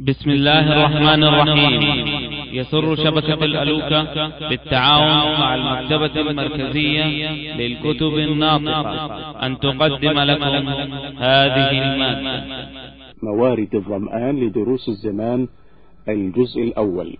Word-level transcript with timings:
بسم 0.00 0.30
الله 0.30 0.72
الرحمن 0.72 1.24
الرحيم. 1.24 1.82
يسر 2.52 2.96
شبكة 2.96 3.44
الألوكة 3.44 4.48
بالتعاون 4.48 5.40
مع 5.40 5.54
المكتبة 5.54 6.20
المركزية 6.20 7.06
للكتب 7.56 8.14
الناطقة. 8.18 9.46
أن 9.46 9.58
تقدم 9.58 10.18
لكم 10.18 10.68
هذه 11.18 11.70
المادة. 11.70 12.68
موارد 13.22 13.74
الظمآن 13.74 14.40
لدروس 14.40 14.88
الزمان 14.88 15.48
الجزء 16.08 16.62
الأول. 16.62 17.16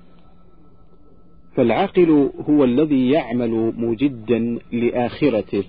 فالعاقل 1.56 2.30
هو 2.48 2.64
الذي 2.64 3.10
يعمل 3.10 3.72
مجدا 3.76 4.58
لآخرته 4.72 5.64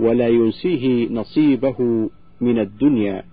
ولا 0.00 0.28
ينسيه 0.28 1.08
نصيبه 1.08 2.10
من 2.40 2.58
الدنيا. 2.58 3.31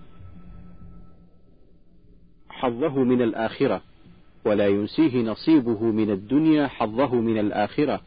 حظه 2.60 2.98
من 3.04 3.22
الآخرة 3.22 3.80
ولا 4.44 4.66
ينسيه 4.66 5.22
نصيبه 5.22 5.84
من 5.84 6.10
الدنيا 6.10 6.66
حظه 6.66 7.14
من 7.14 7.38
الآخرة. 7.38 8.00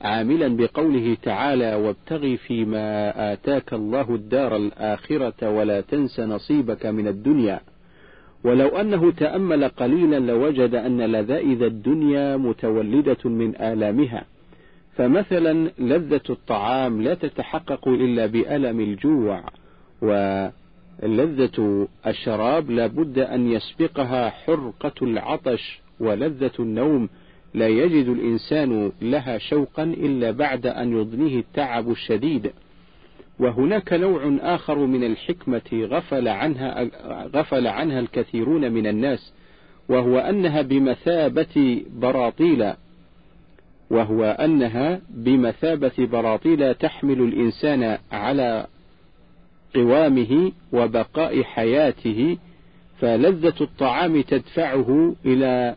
عاملا 0.00 0.56
بقوله 0.56 1.16
تعالى 1.22 1.74
وابتغ 1.74 2.36
فيما 2.36 3.12
آتاك 3.32 3.72
الله 3.72 4.14
الدار 4.14 4.56
الآخرة 4.56 5.50
ولا 5.50 5.80
تنس 5.80 6.20
نصيبك 6.20 6.86
من 6.86 7.08
الدنيا. 7.08 7.60
ولو 8.44 8.68
أنه 8.68 9.10
تأمل 9.10 9.68
قليلا 9.68 10.18
لوجد 10.18 10.74
أن 10.74 11.00
لذائذ 11.00 11.62
الدنيا 11.62 12.36
متولدة 12.36 13.30
من 13.30 13.56
آلامها. 13.56 14.24
فمثلا 14.96 15.70
لذة 15.78 16.26
الطعام 16.30 17.02
لا 17.02 17.14
تتحقق 17.14 17.88
إلا 17.88 18.26
بألم 18.26 18.80
الجوع 18.80 19.44
ولذة 21.02 21.88
الشراب 22.06 22.70
لا 22.70 22.86
بد 22.86 23.18
أن 23.18 23.52
يسبقها 23.52 24.30
حرقة 24.30 24.92
العطش 25.02 25.80
ولذة 26.00 26.50
النوم. 26.58 27.08
لا 27.54 27.68
يجد 27.68 28.08
الإنسان 28.08 28.92
لها 29.02 29.38
شوقا 29.38 29.82
إلا 29.82 30.30
بعد 30.30 30.66
أن 30.66 30.92
يضنيه 30.92 31.38
التعب 31.38 31.90
الشديد. 31.90 32.50
وهناك 33.38 33.92
نوع 33.92 34.36
آخر 34.40 34.78
من 34.78 35.04
الحكمة 35.04 35.62
غفل 35.72 36.28
عنها 36.28 36.90
غفل 37.34 37.66
عنها 37.66 38.00
الكثيرون 38.00 38.72
من 38.72 38.86
الناس 38.86 39.32
وهو 39.88 40.18
أنها 40.18 40.62
بمثابة 40.62 41.82
براطيل. 41.92 42.72
وهو 43.90 44.24
أنها 44.24 45.00
بمثابة 45.10 45.92
براطيل 45.98 46.74
تحمل 46.74 47.20
الإنسان 47.20 47.98
على 48.12 48.66
قوامه 49.74 50.52
وبقاء 50.72 51.42
حياته 51.42 52.36
فلذة 53.00 53.54
الطعام 53.60 54.20
تدفعه 54.20 55.14
إلى 55.26 55.76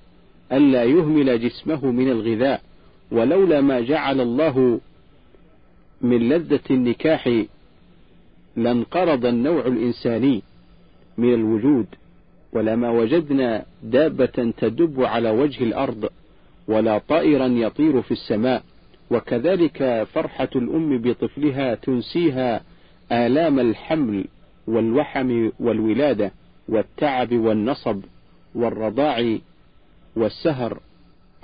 ألا 0.51 0.83
يهمل 0.83 1.41
جسمه 1.41 1.85
من 1.85 2.09
الغذاء. 2.09 2.61
ولولا 3.11 3.61
ما 3.61 3.81
جعل 3.81 4.21
الله 4.21 4.79
من 6.01 6.29
لذة 6.29 6.59
النكاح 6.71 7.43
لانقرض 8.55 9.25
النوع 9.25 9.67
الإنساني 9.67 10.41
من 11.17 11.33
الوجود. 11.33 11.85
ولما 12.53 12.89
وجدنا 12.89 13.65
دابة 13.83 14.53
تدب 14.57 15.03
على 15.03 15.29
وجه 15.29 15.63
الأرض 15.63 16.09
ولا 16.67 16.97
طائرا 16.97 17.47
يطير 17.47 18.01
في 18.01 18.11
السماء 18.11 18.63
وكذلك 19.11 20.07
فرحة 20.13 20.49
الأم 20.55 20.97
بطفلها 20.97 21.75
تنسيها 21.75 22.61
آلام 23.11 23.59
الحمل 23.59 24.25
والوحم 24.67 25.49
والولادة 25.59 26.31
والتعب 26.69 27.31
والنصب 27.31 28.01
والرضاع 28.55 29.37
والسهر 30.15 30.79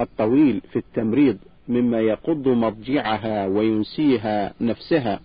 الطويل 0.01 0.61
في 0.71 0.79
التمريض 0.79 1.37
مما 1.67 1.99
يقض 1.99 2.47
مضجعها 2.47 3.47
وينسيها 3.47 4.53
نفسها. 4.61 5.19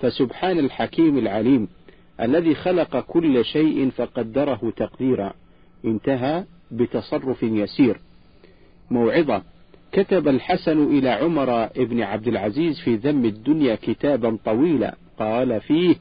فسبحان 0.00 0.58
الحكيم 0.58 1.18
العليم 1.18 1.68
الذي 2.20 2.54
خلق 2.54 3.00
كل 3.00 3.44
شيء 3.44 3.90
فقدره 3.90 4.72
تقديرا. 4.76 5.32
انتهى 5.84 6.44
بتصرف 6.70 7.42
يسير. 7.42 8.00
موعظة. 8.90 9.42
كتب 9.92 10.28
الحسن 10.28 10.98
إلى 10.98 11.08
عمر 11.08 11.68
بن 11.76 12.00
عبد 12.02 12.28
العزيز 12.28 12.80
في 12.80 12.96
ذم 12.96 13.24
الدنيا 13.24 13.74
كتابا 13.74 14.38
طويلا. 14.44 14.94
قال 15.20 15.60
فيه 15.60 15.94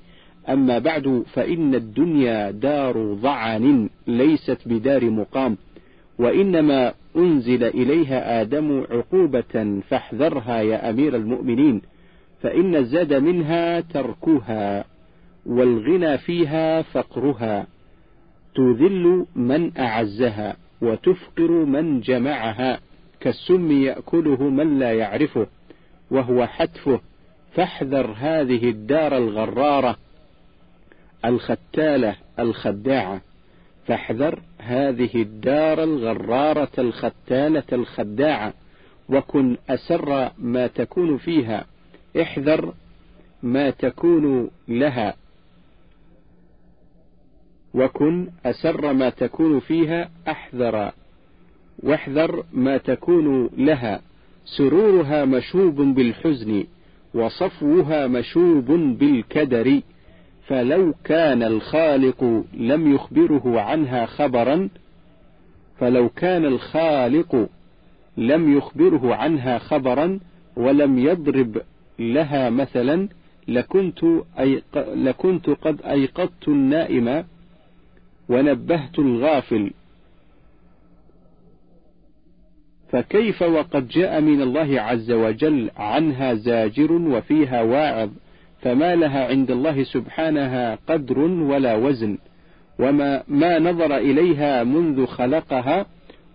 أما 0.49 0.79
بعد 0.79 1.23
فإن 1.33 1.75
الدنيا 1.75 2.51
دار 2.51 3.13
ضعن 3.13 3.89
ليست 4.07 4.57
بدار 4.65 5.09
مقام 5.09 5.57
وإنما 6.19 6.93
أنزل 7.15 7.63
إليها 7.63 8.41
آدم 8.41 8.85
عقوبة 8.91 9.81
فاحذرها 9.89 10.61
يا 10.61 10.89
أمير 10.89 11.15
المؤمنين 11.15 11.81
فإن 12.41 12.75
الزاد 12.75 13.13
منها 13.13 13.79
تركها 13.79 14.85
والغنى 15.45 16.17
فيها 16.17 16.81
فقرها 16.81 17.67
تذل 18.55 19.25
من 19.35 19.77
أعزها 19.77 20.55
وتفقر 20.81 21.51
من 21.51 21.99
جمعها 21.99 22.79
كالسم 23.19 23.71
يأكله 23.71 24.43
من 24.43 24.79
لا 24.79 24.93
يعرفه 24.93 25.47
وهو 26.11 26.45
حتفه 26.45 26.99
فاحذر 27.51 28.15
هذه 28.17 28.69
الدار 28.69 29.17
الغرارة 29.17 29.97
الختالة 31.25 32.15
الخداعة. 32.39 33.21
فاحذر 33.87 34.39
هذه 34.59 35.09
الدار 35.15 35.83
الغرارة 35.83 36.71
الختالة 36.77 37.63
الخداعة 37.73 38.53
وكن 39.09 39.57
أسر 39.69 40.31
ما 40.37 40.67
تكون 40.67 41.17
فيها. 41.17 41.65
احذر 42.21 42.73
ما 43.43 43.69
تكون 43.69 44.49
لها 44.67 45.15
وكن 47.73 48.27
أسر 48.45 48.93
ما 48.93 49.09
تكون 49.09 49.59
فيها. 49.59 50.09
أحذر 50.27 50.91
واحذر 51.83 52.43
ما 52.53 52.77
تكون 52.77 53.49
لها. 53.57 54.01
سرورها 54.45 55.25
مشوب 55.25 55.75
بالحزن. 55.75 56.65
وصفوها 57.13 58.07
مشوب 58.07 58.65
بالكدر 58.71 59.81
فلو 60.47 60.93
كان 61.03 61.43
الخالق 61.43 62.43
لم 62.53 62.95
يخبره 62.95 63.61
عنها 63.61 64.05
خبرا 64.05 64.69
فلو 65.79 66.09
كان 66.09 66.45
الخالق 66.45 67.49
لم 68.17 68.57
يخبره 68.57 69.15
عنها 69.15 69.57
خبرا 69.57 70.19
ولم 70.55 70.99
يضرب 70.99 71.61
لها 71.99 72.49
مثلا 72.49 73.07
لكنت, 73.47 73.99
أيق... 74.39 74.93
لكنت 74.93 75.49
قد 75.49 75.81
أيقظت 75.81 76.47
النائم 76.47 77.25
ونبهت 78.29 78.99
الغافل. 78.99 79.71
فكيف 82.91 83.41
وقد 83.41 83.87
جاء 83.87 84.21
من 84.21 84.41
الله 84.41 84.81
عز 84.81 85.11
وجل 85.11 85.71
عنها 85.77 86.33
زاجر 86.33 86.91
وفيها 86.91 87.61
واعظ 87.61 88.09
فما 88.61 88.95
لها 88.95 89.27
عند 89.27 89.51
الله 89.51 89.83
سبحانها 89.83 90.77
قدر 90.87 91.19
ولا 91.19 91.75
وزن 91.75 92.17
وما 92.79 93.23
ما 93.27 93.59
نظر 93.59 93.97
إليها 93.97 94.63
منذ 94.63 95.05
خلقها 95.05 95.85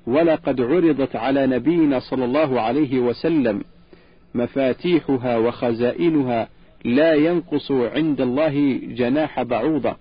ولقد 0.06 0.60
عرضت 0.60 1.16
على 1.16 1.46
نبينا 1.46 1.98
صلى 1.98 2.24
الله 2.24 2.60
عليه 2.60 2.98
وسلم 2.98 3.64
مفاتيحها 4.34 5.36
وخزائنها 5.36 6.48
لا 6.84 7.14
ينقص 7.14 7.70
عند 7.70 8.20
الله 8.20 8.80
جناح 8.82 9.42
بعوضة 9.42 9.96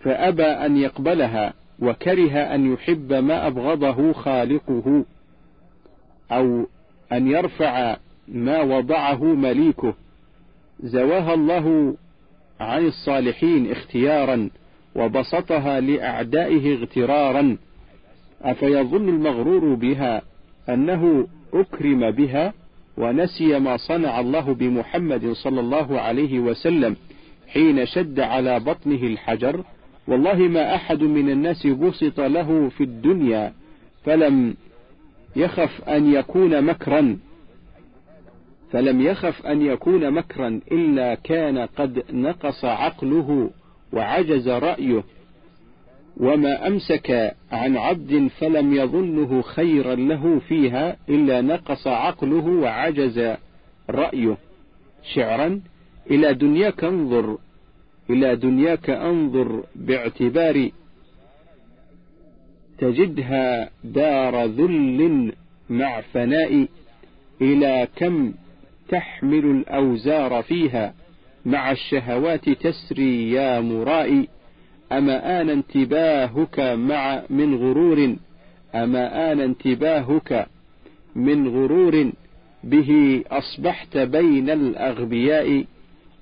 فأبى 0.00 0.42
أن 0.42 0.76
يقبلها 0.76 1.54
وكره 1.82 2.32
أن 2.32 2.72
يحب 2.72 3.12
ما 3.12 3.46
أبغضه 3.46 4.12
خالقه 4.12 5.04
أو 6.32 6.66
أن 7.12 7.28
يرفع 7.28 7.96
ما 8.28 8.62
وضعه 8.62 9.24
مليكه. 9.24 9.94
زواها 10.80 11.34
الله 11.34 11.96
عن 12.60 12.86
الصالحين 12.86 13.70
اختيارا 13.70 14.50
وبسطها 14.94 15.80
لأعدائه 15.80 16.74
اغترارا. 16.74 17.56
أفيظن 18.42 19.08
المغرور 19.08 19.74
بها 19.74 20.22
أنه 20.68 21.28
أكرم 21.54 22.10
بها 22.10 22.52
ونسي 22.96 23.58
ما 23.58 23.76
صنع 23.76 24.20
الله 24.20 24.54
بمحمد 24.54 25.32
صلى 25.32 25.60
الله 25.60 26.00
عليه 26.00 26.38
وسلم 26.40 26.96
حين 27.48 27.86
شد 27.86 28.20
على 28.20 28.60
بطنه 28.60 29.02
الحجر 29.02 29.64
والله 30.08 30.36
ما 30.36 30.74
أحد 30.74 31.02
من 31.02 31.30
الناس 31.30 31.66
بسط 31.66 32.20
له 32.20 32.68
في 32.68 32.84
الدنيا 32.84 33.52
فلم 34.04 34.54
يخف 35.36 35.88
أن 35.88 36.12
يكون 36.12 36.64
مكرا 36.64 37.18
فلم 38.72 39.00
يخف 39.00 39.46
أن 39.46 39.62
يكون 39.62 40.10
مكرا 40.10 40.60
إلا 40.72 41.14
كان 41.14 41.58
قد 41.58 42.04
نقص 42.12 42.64
عقله 42.64 43.50
وعجز 43.92 44.48
رأيه. 44.48 45.04
وما 46.16 46.66
أمسك 46.66 47.34
عن 47.52 47.76
عبد 47.76 48.30
فلم 48.38 48.74
يظنه 48.74 49.42
خيرا 49.42 49.94
له 49.94 50.38
فيها 50.48 50.96
إلا 51.08 51.40
نقص 51.40 51.86
عقله 51.86 52.46
وعجز 52.46 53.34
رأيه. 53.90 54.36
شعرا 55.14 55.60
إلى 56.10 56.34
دنياك 56.34 56.84
انظر. 56.84 57.38
إلى 58.10 58.36
دنياك 58.36 58.90
أنظر 58.90 59.64
باعتبار 59.76 60.70
تجدها 62.78 63.70
دار 63.84 64.44
ذل 64.44 65.32
مع 65.70 66.00
فناء 66.00 66.66
إلى 67.40 67.88
كم 67.96 68.34
تحمل 68.88 69.44
الأوزار 69.44 70.42
فيها 70.42 70.94
مع 71.44 71.70
الشهوات 71.70 72.50
تسري 72.50 73.30
يا 73.30 73.60
مرائي 73.60 74.28
أما 74.92 75.40
آن 75.40 75.50
انتباهك 75.50 76.60
مع 76.60 77.22
من 77.30 77.54
غرور؟ 77.54 78.16
أما 78.74 79.32
آن 79.32 79.40
انتباهك 79.40 80.46
من 81.14 81.48
غرور؟ 81.48 82.12
به 82.64 83.22
أصبحت 83.30 83.96
بين 83.96 84.50
الأغبياء 84.50 85.64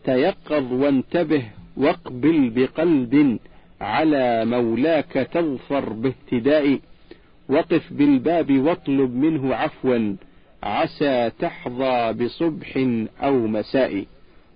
تيقظ 0.04 0.72
وانتبه 0.72 1.42
واقبل 1.76 2.50
بقلب 2.50 3.38
على 3.80 4.44
مولاك 4.44 5.12
تظفر 5.12 5.92
باهتداء 5.92 6.80
وقف 7.48 7.92
بالباب 7.92 8.58
واطلب 8.58 9.14
منه 9.14 9.54
عفوا 9.54 10.16
عسى 10.62 11.30
تحظى 11.38 12.12
بصبح 12.12 12.86
أو 13.22 13.46
مساء. 13.46 14.04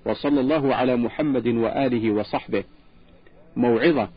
وصلى 0.06 0.40
الله 0.40 0.74
على 0.74 0.96
محمد 0.96 1.46
وآله 1.46 2.10
وصحبه. 2.10 2.64
موعظة. 3.56 4.08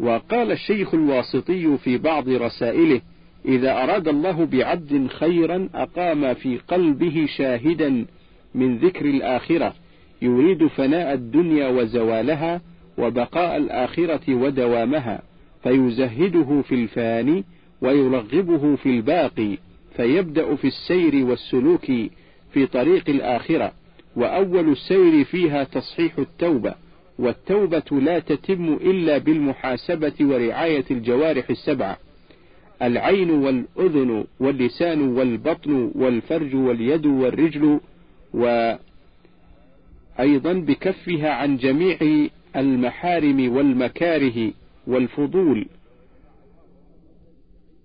وقال 0.00 0.52
الشيخ 0.52 0.94
الواسطي 0.94 1.78
في 1.78 1.98
بعض 1.98 2.28
رسائله 2.28 3.00
إذا 3.44 3.82
أراد 3.82 4.08
الله 4.08 4.44
بعبد 4.44 5.06
خيرا 5.06 5.68
أقام 5.74 6.34
في 6.34 6.58
قلبه 6.58 7.26
شاهدا 7.36 8.06
من 8.54 8.78
ذكر 8.78 9.04
الآخرة. 9.04 9.74
يريد 10.22 10.66
فناء 10.66 11.14
الدنيا 11.14 11.68
وزوالها 11.68 12.60
وبقاء 12.98 13.56
الآخرة 13.56 14.34
ودوامها 14.34 15.22
فيزهده 15.62 16.62
في 16.62 16.74
الفاني 16.74 17.44
ويرغبه 17.82 18.76
في 18.76 18.86
الباقي 18.88 19.58
فيبدأ 19.96 20.54
في 20.54 20.66
السير 20.66 21.24
والسلوك 21.24 21.84
في 22.52 22.66
طريق 22.66 23.10
الآخرة 23.10 23.72
وأول 24.16 24.68
السير 24.72 25.24
فيها 25.24 25.64
تصحيح 25.64 26.18
التوبة 26.18 26.74
والتوبة 27.18 28.00
لا 28.00 28.18
تتم 28.18 28.72
إلا 28.80 29.18
بالمحاسبة 29.18 30.12
ورعاية 30.20 30.84
الجوارح 30.90 31.50
السبعة 31.50 31.98
العين 32.82 33.30
والأذن 33.30 34.24
واللسان 34.40 35.08
والبطن 35.08 35.90
والفرج 35.94 36.54
واليد 36.54 37.06
والرجل 37.06 37.80
وأيضا 40.18 40.52
بكفها 40.52 41.30
عن 41.30 41.56
جميع 41.56 42.28
المحارم 42.56 43.56
والمكاره 43.56 44.52
والفضول. 44.86 45.66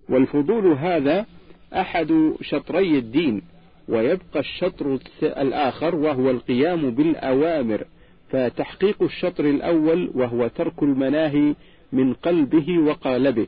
والفضول 0.09 0.67
هذا 0.73 1.25
أحد 1.73 2.33
شطري 2.41 2.97
الدين 2.97 3.41
ويبقى 3.87 4.39
الشطر 4.39 4.99
الآخر 5.23 5.95
وهو 5.95 6.29
القيام 6.29 6.91
بالأوامر 6.91 7.83
فتحقيق 8.29 9.03
الشطر 9.03 9.45
الأول 9.45 10.11
وهو 10.15 10.47
ترك 10.47 10.83
المناهي 10.83 11.55
من 11.91 12.13
قلبه 12.13 12.79
وقالبه. 12.79 13.47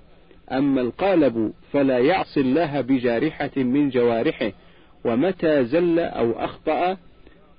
أما 0.52 0.82
القالب 0.82 1.54
فلا 1.72 1.98
يعصي 2.00 2.40
الله 2.42 2.82
بجارحة 2.82 3.52
من 3.58 3.90
جوارحه 3.90 4.52
ومتى 5.06 5.66
زل 5.66 6.00
أو 6.00 6.32
أخطأ 6.32 6.98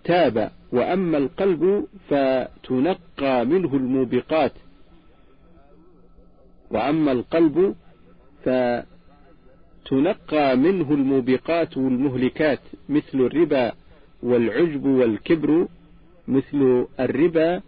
تاب. 0.04 0.50
وأما 0.72 1.18
القلب 1.18 1.86
فتنقى 2.08 3.44
منه 3.46 3.74
الموبقات. 3.76 4.52
وأما 6.70 7.12
القلب 7.12 7.74
فتنقى 9.84 10.56
منه 10.56 10.92
الموبقات 10.94 11.76
والمهلكات 11.76 12.60
مثل 12.88 13.14
الربا 13.20 13.72
والعجب 14.22 14.86
والكبر 14.86 15.68
مثل 16.28 16.86
الربا 17.00 17.62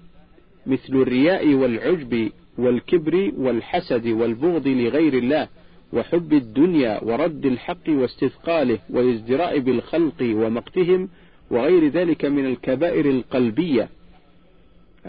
مثل 0.67 0.95
الرياء 0.95 1.55
والعجب 1.55 2.31
والكبر 2.59 3.33
والحسد 3.37 4.07
والبغض 4.07 4.69
لغير 4.69 5.15
الله 5.15 5.49
وحب 5.93 6.33
الدنيا 6.33 7.05
ورد 7.05 7.47
الحق 7.47 7.89
واستثقاله 7.89 8.79
وازدراء 8.91 9.59
بالخلق 9.59 10.23
ومقتهم 10.23 11.09
وغير 11.51 11.89
ذلك 11.89 12.25
من 12.25 12.47
الكبائر 12.47 13.11
القلبية 13.11 13.89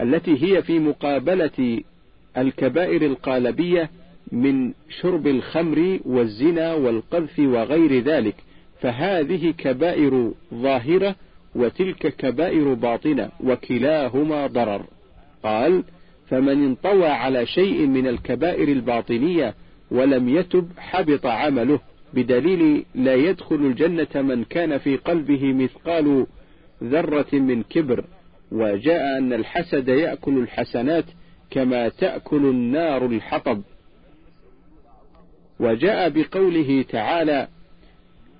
التي 0.00 0.44
هي 0.44 0.62
في 0.62 0.78
مقابلة 0.78 1.82
الكبائر 2.36 3.02
القالبية 3.06 3.90
من 4.32 4.72
شرب 5.00 5.26
الخمر 5.26 6.00
والزنا 6.04 6.74
والقذف 6.74 7.38
وغير 7.38 8.02
ذلك. 8.02 8.34
فهذه 8.80 9.54
كبائر 9.58 10.32
ظاهرة 10.54 11.16
وتلك 11.54 12.16
كبائر 12.16 12.74
باطنة 12.74 13.30
وكلاهما 13.44 14.46
ضرر. 14.46 14.84
قال 15.42 15.84
فمن 16.28 16.64
انطوى 16.64 17.06
على 17.08 17.46
شيء 17.46 17.86
من 17.86 18.06
الكبائر 18.06 18.68
الباطنية 18.68 19.54
ولم 19.90 20.28
يتب 20.28 20.68
حبط 20.78 21.26
عمله. 21.26 21.80
بدليل 22.14 22.84
لا 22.94 23.14
يدخل 23.14 23.56
الجنة 23.56 24.22
من 24.22 24.44
كان 24.44 24.78
في 24.78 24.96
قلبه 24.96 25.52
مثقال 25.52 26.26
ذرة 26.84 27.26
من 27.32 27.62
كبر 27.62 28.04
وجاء 28.52 29.18
أن 29.18 29.32
الحسد 29.32 29.88
يأكل 29.88 30.38
الحسنات 30.38 31.04
كما 31.50 31.88
تأكل 31.88 32.44
النار 32.44 33.06
الحطب. 33.06 33.62
وجاء 35.60 36.08
بقوله 36.08 36.84
تعالى 36.88 37.48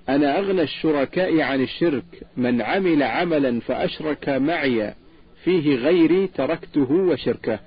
أنا 0.09 0.39
أغنى 0.39 0.61
الشركاء 0.61 1.41
عن 1.41 1.61
الشرك 1.61 2.23
من 2.37 2.61
عمل 2.61 3.03
عملا 3.03 3.59
فأشرك 3.59 4.29
معي 4.29 4.93
فيه 5.43 5.75
غيري 5.75 6.27
تركته 6.27 6.91
وشركه. 6.91 7.59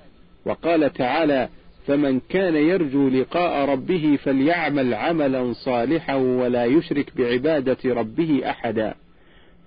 وقال 0.45 0.93
تعالى 0.93 1.49
فمن 1.87 2.19
كان 2.29 2.55
يرجو 2.55 3.09
لقاء 3.09 3.69
ربه 3.69 4.19
فليعمل 4.23 4.93
عملا 4.93 5.53
صالحا 5.53 6.15
ولا 6.15 6.65
يشرك 6.65 7.17
بعبادة 7.17 7.77
ربه 7.85 8.41
أحدا. 8.49 8.95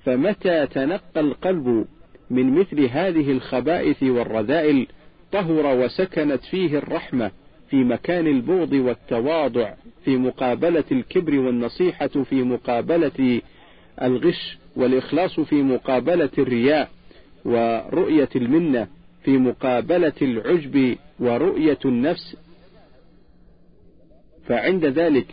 فمتى 0.04 0.66
تنقى 0.66 1.20
القلب 1.20 1.87
من 2.30 2.58
مثل 2.58 2.80
هذه 2.80 3.30
الخبائث 3.30 4.02
والرذائل 4.02 4.87
طهر 5.32 5.78
وسكنت 5.78 6.44
فيه 6.44 6.78
الرحمة 6.78 7.30
في 7.70 7.76
مكان 7.76 8.26
البغض 8.26 8.72
والتواضع 8.72 9.75
في 10.04 10.16
مقابلة 10.16 10.84
الكبر 10.92 11.38
والنصيحة 11.38 12.06
في 12.08 12.42
مقابلة 12.42 13.40
الغش 14.02 14.58
والإخلاص 14.76 15.40
في 15.40 15.62
مقابلة 15.62 16.30
الرياء 16.38 16.88
ورؤية 17.44 18.28
المنة 18.37 18.87
في 19.25 19.30
مقابلة 19.38 20.12
العجب 20.22 20.96
ورؤية 21.20 21.78
النفس 21.84 22.37
فعند 24.46 24.84
ذلك 24.84 25.26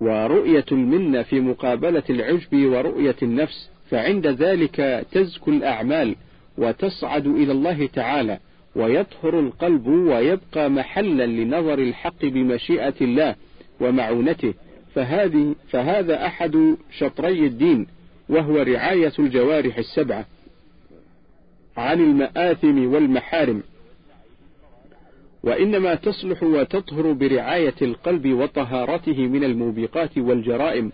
ورؤية 0.00 0.64
المنة 0.72 1.22
في 1.22 1.40
مقابلة 1.40 2.02
العجب 2.10 2.54
ورؤية 2.54 3.16
النفس 3.22 3.70
فعند 3.90 4.26
ذلك 4.26 5.06
تزكو 5.12 5.50
الأعمال 5.50 6.16
وتصعد 6.58 7.26
إلى 7.26 7.52
الله 7.52 7.86
تعالى 7.86 8.38
ويطهر 8.76 9.40
القلب 9.40 9.86
ويبقى 9.86 10.70
محلا 10.70 11.26
لنظر 11.26 11.78
الحق 11.78 12.24
بمشيئة 12.24 12.94
الله 13.00 13.34
ومعونته. 13.80 14.54
فهذه 14.94 15.54
فهذا 15.70 16.26
أحد 16.26 16.76
شطري 16.98 17.46
الدين 17.46 17.86
وهو 18.28 18.56
رعاية 18.56 19.12
الجوارح 19.18 19.78
السبعة 19.78 20.26
عن 21.76 22.00
المآثم 22.00 22.92
والمحارم. 22.94 23.62
وإنما 25.42 25.94
تصلح 25.94 26.42
وتطهر 26.42 27.12
برعاية 27.12 27.74
القلب 27.82 28.32
وطهارته 28.32 29.26
من 29.26 29.44
الموبقات 29.44 30.18
والجرائم 30.18 30.92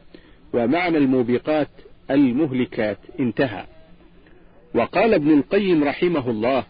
ومعنى 0.52 0.98
الموبقات 0.98 1.68
المهلكات. 2.10 2.98
انتهى. 3.20 3.64
وقال 4.74 5.14
ابن 5.14 5.38
القيم 5.38 5.84
رحمه 5.84 6.30
الله 6.30 6.64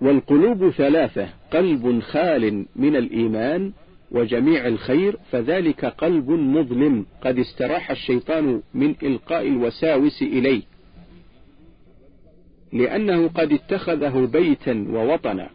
والقلوب 0.00 0.70
ثلاثة 0.70 1.28
قلب 1.50 2.00
خال 2.00 2.66
من 2.76 2.96
الإيمان 2.96 3.72
وجميع 4.10 4.66
الخير 4.66 5.16
فذلك 5.30 5.84
قلب 5.84 6.30
مظلم 6.30 7.06
قد 7.22 7.38
استراح 7.38 7.90
الشيطان 7.90 8.62
من 8.74 8.94
إلقاء 9.02 9.48
الوساوس 9.48 10.22
إليه. 10.22 10.62
لأنه 12.76 13.28
قد 13.28 13.52
اتخذه 13.52 14.28
بيتا 14.32 14.86
ووطنا 14.90 15.50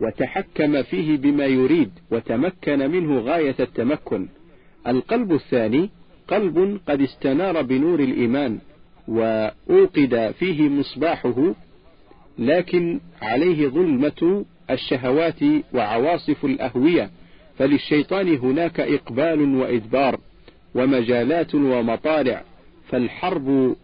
وتحكم 0.00 0.82
فيه 0.82 1.16
بما 1.16 1.46
يريد 1.46 1.90
وتمكن 2.10 2.90
منه 2.90 3.18
غاية 3.20 3.54
التمكن. 3.60 4.28
القلب 4.86 5.32
الثاني 5.32 5.90
قلب 6.28 6.80
قد 6.88 7.00
استنار 7.00 7.62
بنور 7.62 8.00
الإيمان 8.00 8.58
وأوقد 9.08 10.34
فيه 10.38 10.68
مصباحه 10.68 11.54
لكن 12.38 13.00
عليه 13.22 13.68
ظلمة 13.68 14.44
الشهوات 14.70 15.40
وعواصف 15.74 16.44
الأهوية. 16.44 17.10
فللشيطان 17.58 18.34
هناك 18.34 18.80
إقبال 18.80 19.54
وإدبار 19.56 20.18
ومجالات 20.74 21.54
ومطالع 21.54 22.42
فالحرب 22.88 23.76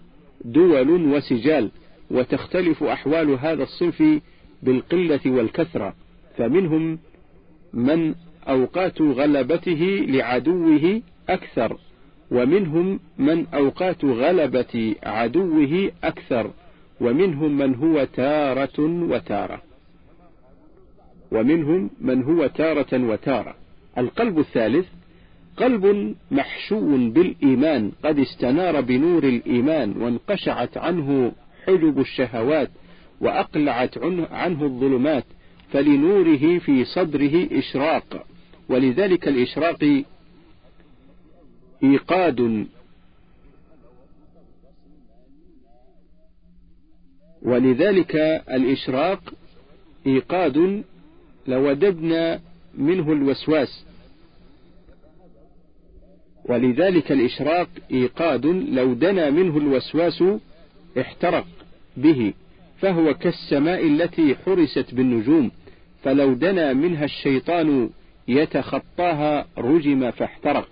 دول 0.45 0.91
وسجال. 0.91 1.71
وتختلف 2.13 2.83
أحوال 2.83 3.31
هذا 3.31 3.63
الصنف 3.63 4.03
بالقلة 4.63 5.21
والكثرة 5.27 5.95
فمنهم 6.37 6.99
من 7.73 8.15
أوقات 8.49 9.03
غلبته 9.03 10.05
لعدوه 10.09 11.03
أكثر 11.29 11.77
ومنهم 12.31 13.01
من 13.19 13.47
أوقات 13.47 14.05
غلبة 14.05 14.95
عدوه 15.03 15.91
أكثر 16.05 16.51
ومنهم 17.01 17.59
من 17.59 17.75
هو 17.75 18.05
تارة 18.05 18.81
وتارة. 18.81 19.63
ومنهم 21.33 21.91
من 22.01 22.23
هو 22.23 22.47
تارة 22.47 23.09
وتارة. 23.09 23.55
القلب 23.99 24.39
الثالث 24.39 24.87
قلب 25.57 26.15
محشو 26.31 27.11
بالإيمان 27.11 27.93
قد 28.05 28.19
استنار 28.19 28.81
بنور 28.81 29.25
الإيمان 29.25 30.03
وانقشعت 30.03 30.77
عنه 30.77 31.33
حجب 31.67 32.01
الشهوات 32.01 32.71
وأقلعت 33.21 33.99
عنه 34.31 34.65
الظلمات 34.65 35.25
فلنوره 35.73 36.59
في 36.59 36.85
صدره 36.85 37.49
إشراق. 37.53 38.27
ولذلك 38.69 39.29
الإشراق 39.29 40.03
إيقاد. 41.85 42.67
ولذلك 47.43 48.17
الإشراق 48.51 49.35
إيقاد. 50.07 50.83
لوددنا 51.47 52.41
منه 52.75 53.13
الوسواس. 53.13 53.85
ولذلك 56.45 57.13
الإشراق 57.13 57.69
إيقاد. 57.91 58.47
لو 58.47 58.95
دنا 58.95 59.31
منه 59.31 59.57
الوسواس 59.57 60.25
احترق 60.99 61.47
به 61.97 62.33
فهو 62.81 63.15
كالسماء 63.15 63.87
التي 63.87 64.37
حرست 64.47 64.95
بالنجوم 64.95 65.51
فلو 66.05 66.35
دنا 66.35 66.73
منها 66.73 67.05
الشيطان 67.05 67.91
يتخطاها 68.29 69.47
رجم 69.59 70.11
فاحترق. 70.11 70.69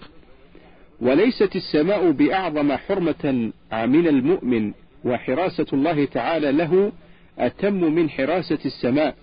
وليست 1.00 1.56
السماء 1.56 2.10
بأعظم 2.10 2.72
حرمة 2.72 3.52
من 3.72 4.08
المؤمن 4.08 4.72
وحراسة 5.04 5.66
الله 5.72 6.04
تعالى 6.04 6.52
له 6.52 6.92
أتم 7.38 7.74
من 7.74 8.10
حراسة 8.10 8.58
السماء 8.64 9.14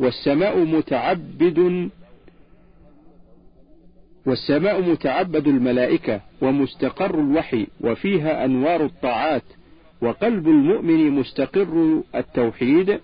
والسماء 0.00 0.58
متعبد 0.58 1.90
والسماء 4.26 4.80
متعبد 4.82 5.46
الملائكة 5.46 6.20
ومستقر 6.40 7.20
الوحي 7.20 7.66
وفيها 7.80 8.44
أنوار 8.44 8.84
الطاعات 8.84 9.42
وقلب 10.02 10.48
المؤمن 10.48 11.10
مستقر 11.10 12.02
التوحيد 12.14 13.00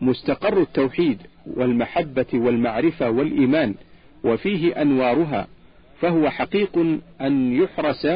مستقر 0.00 0.60
التوحيد 0.60 1.18
والمحبة 1.46 2.26
والمعرفة 2.34 3.10
والإيمان 3.10 3.74
وفيه 4.24 4.82
أنوارها 4.82 5.46
فهو 6.00 6.30
حقيق 6.30 6.78
أن 7.20 7.52
يحرس 7.52 8.08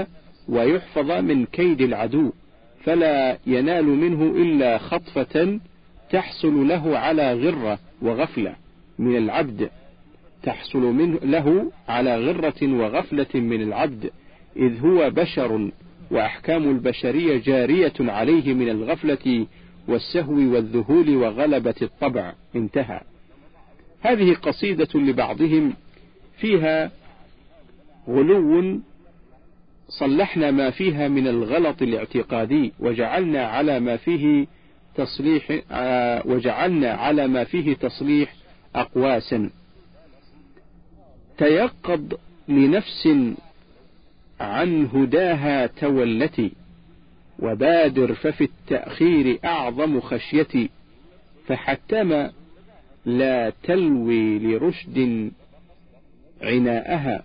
ويحفظ 0.48 1.10
من 1.10 1.46
كيد 1.46 1.80
العدو 1.80 2.32
فلا 2.84 3.38
ينال 3.46 3.84
منه 3.84 4.22
إلا 4.22 4.78
خطفة 4.78 5.60
تحصل 6.10 6.68
له 6.68 6.98
على 6.98 7.34
غرة 7.34 7.78
وغفلة 8.02 8.54
من 8.98 9.16
العبد 9.16 9.70
تحصل 10.42 10.82
منه 10.82 11.18
له 11.22 11.72
على 11.88 12.16
غرة 12.18 12.62
وغفلة 12.62 13.26
من 13.34 13.62
العبد 13.62 14.10
إذ 14.56 14.80
هو 14.80 15.10
بشر 15.10 15.70
وأحكام 16.10 16.70
البشرية 16.70 17.38
جارية 17.38 17.92
عليه 18.00 18.54
من 18.54 18.68
الغفلة 18.68 19.46
والسهو 19.88 20.34
والذهول 20.34 21.16
وغلبة 21.16 21.74
الطبع. 21.82 22.32
انتهى. 22.56 23.00
هذه 24.00 24.34
قصيدة 24.34 24.88
لبعضهم 24.94 25.74
فيها 26.38 26.90
غلو 28.08 28.80
صلحنا 29.88 30.50
ما 30.50 30.70
فيها 30.70 31.08
من 31.08 31.28
الغلط 31.28 31.82
الاعتقادي 31.82 32.72
وجعلنا 32.80 33.46
على 33.46 33.80
ما 33.80 33.96
فيه 33.96 34.46
تصليح 34.94 35.60
آه، 35.70 36.22
وجعلنا 36.26 36.92
على 36.92 37.26
ما 37.26 37.44
فيه 37.44 37.74
تصليح 37.74 38.34
أقواسا 38.74 39.50
تيقظ 41.38 42.14
لنفس 42.48 43.08
عن 44.44 44.86
هداها 44.86 45.66
تولتي 45.66 46.52
وبادر 47.38 48.14
ففي 48.14 48.44
التأخير 48.44 49.38
أعظم 49.44 50.00
خشيتي 50.00 50.70
فحتم 51.46 52.28
لا 53.06 53.52
تلوي 53.62 54.38
لرشد 54.38 55.30
عناءها. 56.42 57.24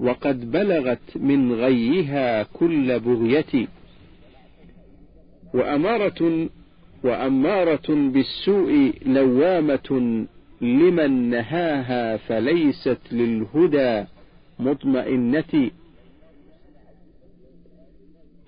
وقد 0.00 0.50
بلغت 0.50 1.16
من 1.16 1.52
غيها 1.52 2.42
كل 2.42 3.00
بغيتي. 3.00 3.68
وأمارة 5.54 6.48
وأمارة 7.04 7.88
بالسوء 7.88 8.92
لوامة 9.06 10.26
لمن 10.60 11.30
نهاها 11.30 12.16
فليست 12.16 12.98
للهدى 13.12 14.04
مطمئنة 14.60 15.70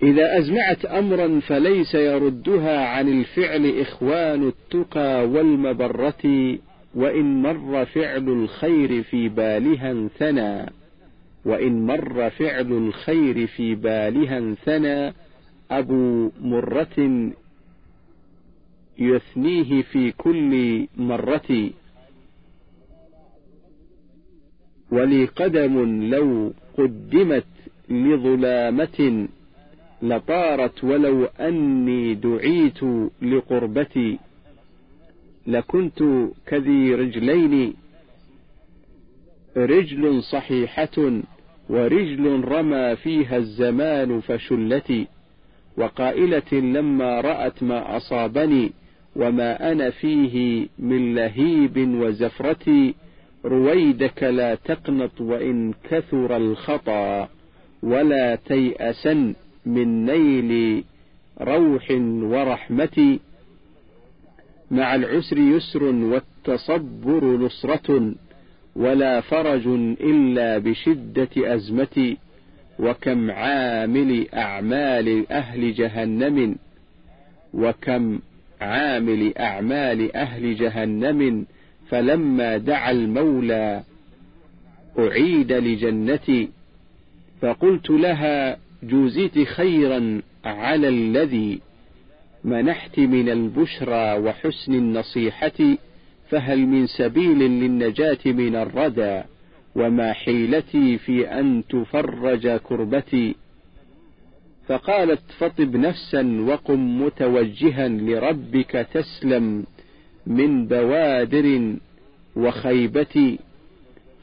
إذا 0.03 0.39
أزمعت 0.39 0.85
أمرا 0.85 1.41
فليس 1.41 1.95
يردها 1.95 2.87
عن 2.87 3.09
الفعل 3.09 3.81
إخوان 3.81 4.49
التقى 4.49 5.29
والمبرة 5.29 6.59
وإن 6.95 7.43
مر 7.43 7.85
فعل 7.85 8.29
الخير 8.29 9.03
في 9.03 9.29
بالها 9.29 10.09
ثنى 10.19 10.73
وإن 11.45 11.87
مر 11.87 12.31
فعل 12.31 12.73
الخير 12.73 13.47
في 13.47 13.75
بالها 13.75 14.55
ثنى 14.55 15.15
أبو 15.71 16.31
مرة 16.41 17.31
يثنيه 18.99 19.83
في 19.83 20.13
كل 20.13 20.87
مرة. 20.97 21.71
ولي 24.93 25.25
قدم 25.25 26.05
لو 26.11 26.53
قدمت 26.79 27.45
لظلامة 27.89 29.29
لطارت 30.03 30.85
ولو 30.85 31.25
أني 31.25 32.15
دعيت 32.15 32.81
لقربتي 33.23 34.19
لكنت 35.47 36.03
كذي 36.47 36.95
رجلين 36.95 37.75
رجل 39.57 40.23
صحيحة 40.23 41.21
ورجل 41.69 42.45
رمى 42.45 42.97
فيها 42.97 43.37
الزمان 43.37 44.21
فشلتي 44.21 45.07
وقائلة 45.77 46.53
لما 46.53 47.21
رأت 47.21 47.63
ما 47.63 47.97
أصابني 47.97 48.73
وما 49.17 49.73
أنا 49.73 49.91
فيه 49.91 50.67
من 50.79 51.15
لهيب 51.15 51.77
وزفرة 52.01 52.95
رويدك 53.45 54.23
لا 54.23 54.55
تقنط 54.55 55.21
وإن 55.21 55.73
كثر 55.91 56.37
الخطأ 56.37 57.29
ولا 57.83 58.35
تيأسن 58.35 59.35
من 59.67 60.05
نيل 60.05 60.85
روح 61.41 61.91
ورحمة. 62.23 63.19
مع 64.71 64.95
العسر 64.95 65.39
يسر 65.39 65.85
والتصبر 65.85 67.37
نصرة 67.37 68.15
ولا 68.77 69.21
فرج 69.21 69.67
إلا 70.01 70.59
بشدة 70.59 71.55
أزمة. 71.55 72.17
وكم 72.79 73.31
عامل 73.31 74.27
أعمال 74.35 75.33
أهل 75.33 75.75
جهنم 75.75 76.57
وكم 77.55 78.21
عامل 78.61 79.39
أعمال 79.39 80.17
أهل 80.17 80.57
جهنم 80.57 81.47
فلما 81.93 82.57
دعا 82.57 82.91
المولى 82.91 83.83
أعيد 84.99 85.53
لجنتي 85.53 86.49
فقلت 87.41 87.91
لها 87.91 88.57
جوزيت 88.83 89.39
خيرا 89.39 90.23
على 90.45 90.89
الذي 90.89 91.61
منحت 92.45 92.99
من 92.99 93.29
البشرى 93.29 94.19
وحسن 94.19 94.75
النصيحة 94.75 95.77
فهل 96.31 96.67
من 96.67 96.87
سبيل 96.87 97.39
للنجاة 97.39 98.19
من 98.27 98.57
الردى 98.57 99.23
وما 99.77 100.13
حيلتي 100.13 100.99
في 100.99 101.29
أن 101.29 101.63
تفرج 101.69 102.49
كربتي؟ 102.49 103.35
فقالت 104.67 105.23
فطب 105.39 105.77
نفسا 105.77 106.41
وقم 106.41 107.03
متوجها 107.03 107.89
لربك 107.89 108.87
تسلم. 108.95 109.65
من 110.27 110.67
بوادر 110.67 111.77
وخيبة 112.37 113.39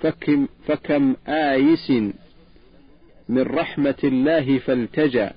فكم, 0.02 0.48
فكم 0.68 1.16
آيس 1.28 1.92
من 3.30 3.42
رحمة 3.42 3.96
الله 4.04 4.58
فالتجأ 4.60 5.34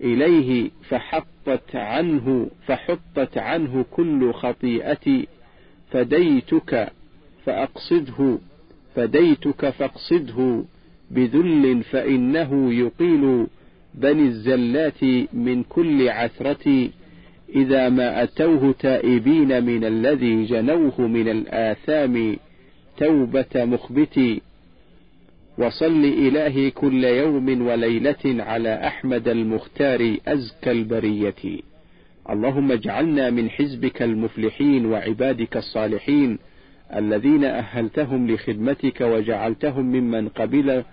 إليه 0.00 0.70
فحطت 0.88 1.76
عنه 1.76 2.50
فحطت 2.66 3.38
عنه 3.38 3.84
كل 3.90 4.32
خطيئة 4.32 5.24
فديتك 5.90 6.92
فأقصده 7.46 8.38
فديتك 8.96 9.70
فاقصده 9.70 10.64
بذل 11.10 11.82
فإنه 11.82 12.72
يقيل 12.74 13.46
بني 13.94 14.22
الزلات 14.22 15.04
من 15.32 15.62
كل 15.62 16.08
عثرة 16.08 16.88
إذا 17.54 17.88
ما 17.88 18.22
أتوه 18.22 18.74
تائبين 18.78 19.64
من 19.64 19.84
الذي 19.84 20.44
جنوه 20.44 21.00
من 21.00 21.28
الآثام 21.28 22.36
توبة 22.96 23.64
مخبت 23.64 24.40
وصل 25.58 26.04
إلهي 26.04 26.70
كل 26.70 27.04
يوم 27.04 27.66
وليلة 27.66 28.24
على 28.24 28.86
أحمد 28.86 29.28
المختار 29.28 30.16
أزكى 30.28 30.70
البرية. 30.70 31.60
اللهم 32.30 32.72
اجعلنا 32.72 33.30
من 33.30 33.50
حزبك 33.50 34.02
المفلحين 34.02 34.86
وعبادك 34.86 35.56
الصالحين 35.56 36.38
الذين 36.96 37.44
أهلتهم 37.44 38.30
لخدمتك 38.30 39.00
وجعلتهم 39.00 39.84
ممن 39.84 40.28
قبل 40.28 40.84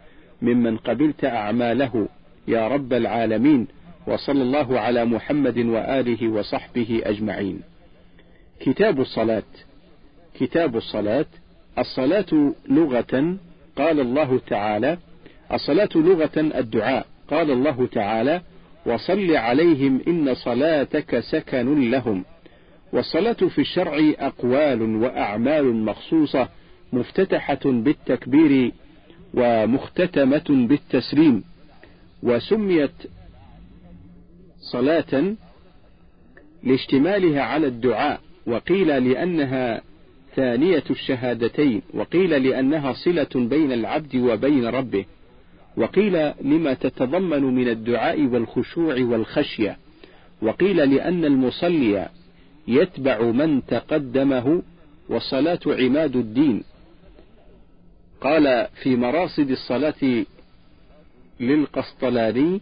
ممن 0.41 0.77
قبلت 0.77 1.25
أعماله. 1.25 2.07
يا 2.47 2.67
رب 2.67 2.93
العالمين. 2.93 3.67
وصلى 4.07 4.41
الله 4.41 4.79
على 4.79 5.05
محمد 5.05 5.57
وآله 5.57 6.27
وصحبه 6.27 7.01
أجمعين. 7.03 7.61
كتاب 8.59 8.99
الصلاة. 8.99 9.43
كتاب 10.39 10.75
الصلاة. 10.75 11.25
الصلاة 11.77 12.53
لغة. 12.69 13.37
قال 13.75 13.99
الله 13.99 14.39
تعالى 14.47 14.97
الصلاة 15.53 15.89
لغة 15.95 16.31
الدعاء. 16.37 17.05
قال 17.27 17.51
الله 17.51 17.87
تعالى 17.91 18.41
وصل 18.85 19.35
عليهم 19.35 20.01
إن 20.07 20.33
صلاتك 20.33 21.19
سكن 21.19 21.91
لهم. 21.91 22.25
والصلاة 22.93 23.33
في 23.33 23.61
الشرع 23.61 24.13
أقوال 24.19 24.81
وأعمال 24.95 25.75
مخصوصة 25.75 26.49
مفتتحة 26.93 27.59
بالتكبير 27.65 28.71
ومختتمة 29.33 30.45
بالتسليم. 30.49 31.43
وسميت 32.23 32.91
صلاة 34.71 35.35
لاشتمالها 36.63 37.41
على 37.41 37.67
الدعاء 37.67 38.21
وقيل 38.47 38.87
لأنها 39.11 39.81
ثانية 40.35 40.83
الشهادتين 40.89 41.81
وقيل 41.93 42.43
لأنها 42.43 42.93
صلة 42.93 43.29
بين 43.35 43.71
العبد 43.71 44.15
وبين 44.15 44.65
ربه 44.65 45.05
وقيل 45.77 46.33
لما 46.41 46.73
تتضمن 46.73 47.43
من 47.43 47.67
الدعاء 47.67 48.21
والخشوع 48.21 48.95
والخشية 49.01 49.77
وقيل 50.41 50.95
لأن 50.95 51.25
المصلي 51.25 52.09
يتبع 52.67 53.21
من 53.21 53.65
تقدمه 53.65 54.61
والصلاة 55.09 55.59
عماد 55.67 56.15
الدين. 56.15 56.63
قال 58.21 58.67
في 58.83 58.95
مراصد 58.95 59.49
الصلاة 59.49 60.25
للقسطلاني 61.39 62.61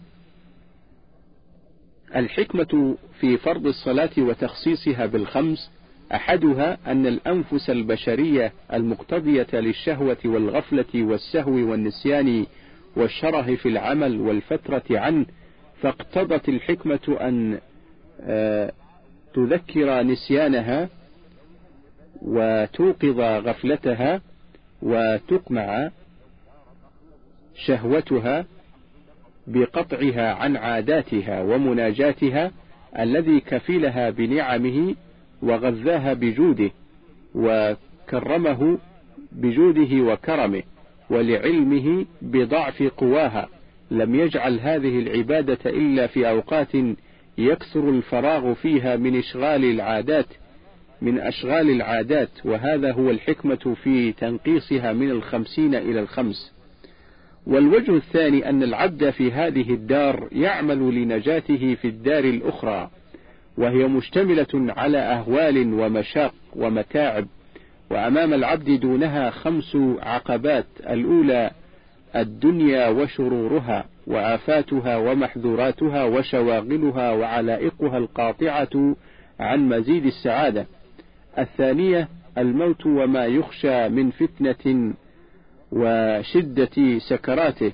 الحكمة 2.16 2.96
في 3.20 3.38
فرض 3.38 3.68
الصلاة 3.68 4.10
وتخصيصها 4.18 5.06
بالخمس 5.06 5.72
أحدها 6.14 6.78
أن 6.88 7.08
الأنفس 7.08 7.70
البشرية 7.70 8.54
المقتضية 8.74 9.48
للشهوة 9.54 10.18
والغفلة 10.26 10.86
والسهو 10.96 11.52
والنسيان 11.72 12.46
والشره 12.96 13.56
في 13.56 13.70
العمل 13.70 14.22
والفترة 14.22 14.84
عنه 14.92 15.26
فاقتضت 15.82 16.50
الحكمة 16.50 17.18
أن 17.22 17.60
آه، 18.22 18.72
تذكر 19.34 20.04
نسيانها 20.04 20.90
وتوقظ 22.22 23.20
غفلتها 23.20 24.22
وتقمع 24.82 25.90
شهوتها 27.56 28.46
بقطعها 29.48 30.34
عن 30.34 30.58
عاداتها 30.58 31.42
ومناجاتها 31.42 32.52
الذي 33.00 33.40
كفلها 33.40 34.10
بنعمه 34.10 34.96
وغذاها 35.42 36.14
بجوده 36.14 36.72
وكرمه 37.36 38.78
بجوده 39.32 40.14
وكرمه 40.14 40.64
ولعلمه 41.10 42.06
بضعف 42.22 42.84
قواها. 42.84 43.50
لم 43.92 44.16
يجعل 44.16 44.60
هذه 44.60 45.00
العبادة 45.00 45.58
إلا 45.66 46.08
في 46.08 46.30
أوقات 46.30 46.76
يكثر 47.38 47.90
الفراغ 47.90 48.54
فيها 48.54 48.96
من 48.96 49.18
إشغال 49.18 49.64
العادات 49.64 50.26
من 51.02 51.20
أشغال 51.20 51.70
العادات. 51.70 52.30
وهذا 52.46 52.92
هو 52.92 53.10
الحكمة 53.10 53.76
في 53.84 54.12
تنقيصها 54.12 54.94
من 54.94 55.10
الخمسين 55.12 55.76
إلى 55.76 56.00
الخمس. 56.00 56.55
والوجه 57.48 57.96
الثاني 57.96 58.50
أن 58.50 58.64
العبد 58.64 59.10
في 59.10 59.32
هذه 59.32 59.74
الدار 59.74 60.28
يعمل 60.32 60.96
لنجاته 60.96 61.78
في 61.82 61.88
الدار 61.88 62.24
الأخرى 62.24 62.90
وهي 63.58 63.88
مشتملة 63.88 64.74
على 64.78 64.98
أهوال 64.98 65.74
ومشاق 65.74 66.34
ومتاعب 66.56 67.28
وأمام 67.92 68.34
العبد 68.34 68.80
دونها 68.80 69.30
خمس 69.30 69.78
عقبات 70.00 70.66
الأولى 70.90 71.52
الدنيا 72.16 72.88
وشرورها 72.88 73.86
وآفاتها 74.08 74.98
ومحذوراتها 74.98 76.04
وشواغلها 76.04 77.12
وعلائقها 77.12 77.98
القاطعة 77.98 78.96
عن 79.40 79.70
مزيد 79.70 80.06
السعادة. 80.06 80.66
الثانية 81.38 82.08
الموت 82.38 82.86
وما 82.86 83.26
يخشى 83.26 83.90
من 83.90 84.12
فتنة 84.12 84.94
وشدة 85.76 87.00
سكراته. 87.00 87.72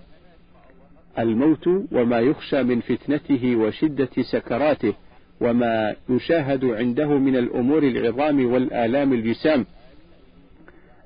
الموت 1.19 1.67
وما 1.91 2.19
يخشى 2.19 2.63
من 2.63 2.79
فتنته 2.81 3.55
وشدة 3.55 4.09
سكراته 4.21 4.93
وما 5.41 5.95
يشاهد 6.09 6.65
عنده 6.65 7.07
من 7.07 7.35
الأمور 7.35 7.83
العظام 7.83 8.45
والآلام 8.53 9.13
الجسام. 9.13 9.65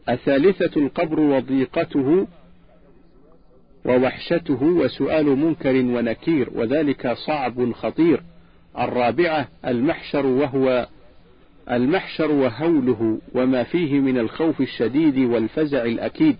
الثالثة 0.09 0.81
القبر 0.81 1.19
وضيقته 1.19 2.27
ووحشته 3.85 4.63
وسؤال 4.63 5.25
منكر 5.25 5.75
ونكير 5.75 6.49
وذلك 6.55 7.13
صعب 7.13 7.71
خطير. 7.71 8.23
الرابعة 8.79 9.47
المحشر 9.65 10.25
وهو 10.25 10.87
المحشر 11.71 12.31
وهوله 12.31 13.19
وما 13.33 13.63
فيه 13.63 13.99
من 13.99 14.17
الخوف 14.17 14.61
الشديد 14.61 15.17
والفزع 15.17 15.85
الأكيد. 15.85 16.35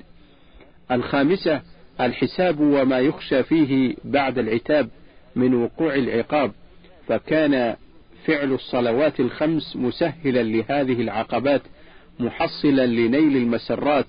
الخامسة 0.92 1.62
الحساب 2.02 2.60
وما 2.60 3.00
يخشى 3.00 3.44
فيه 3.44 3.96
بعد 4.04 4.38
العتاب 4.40 4.90
من 5.36 5.54
وقوع 5.54 5.96
العقاب 5.96 6.52
فكان 7.08 7.76
فعل 8.26 8.54
الصلوات 8.54 9.20
الخمس 9.20 9.76
مسهلا 9.76 10.44
لهذه 10.44 11.02
العقبات 11.02 11.62
محصلا 12.20 12.86
لنيل 12.86 13.38
المسرات 13.38 14.06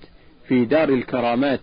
في 0.47 0.65
دار 0.65 0.89
الكرامات 0.89 1.59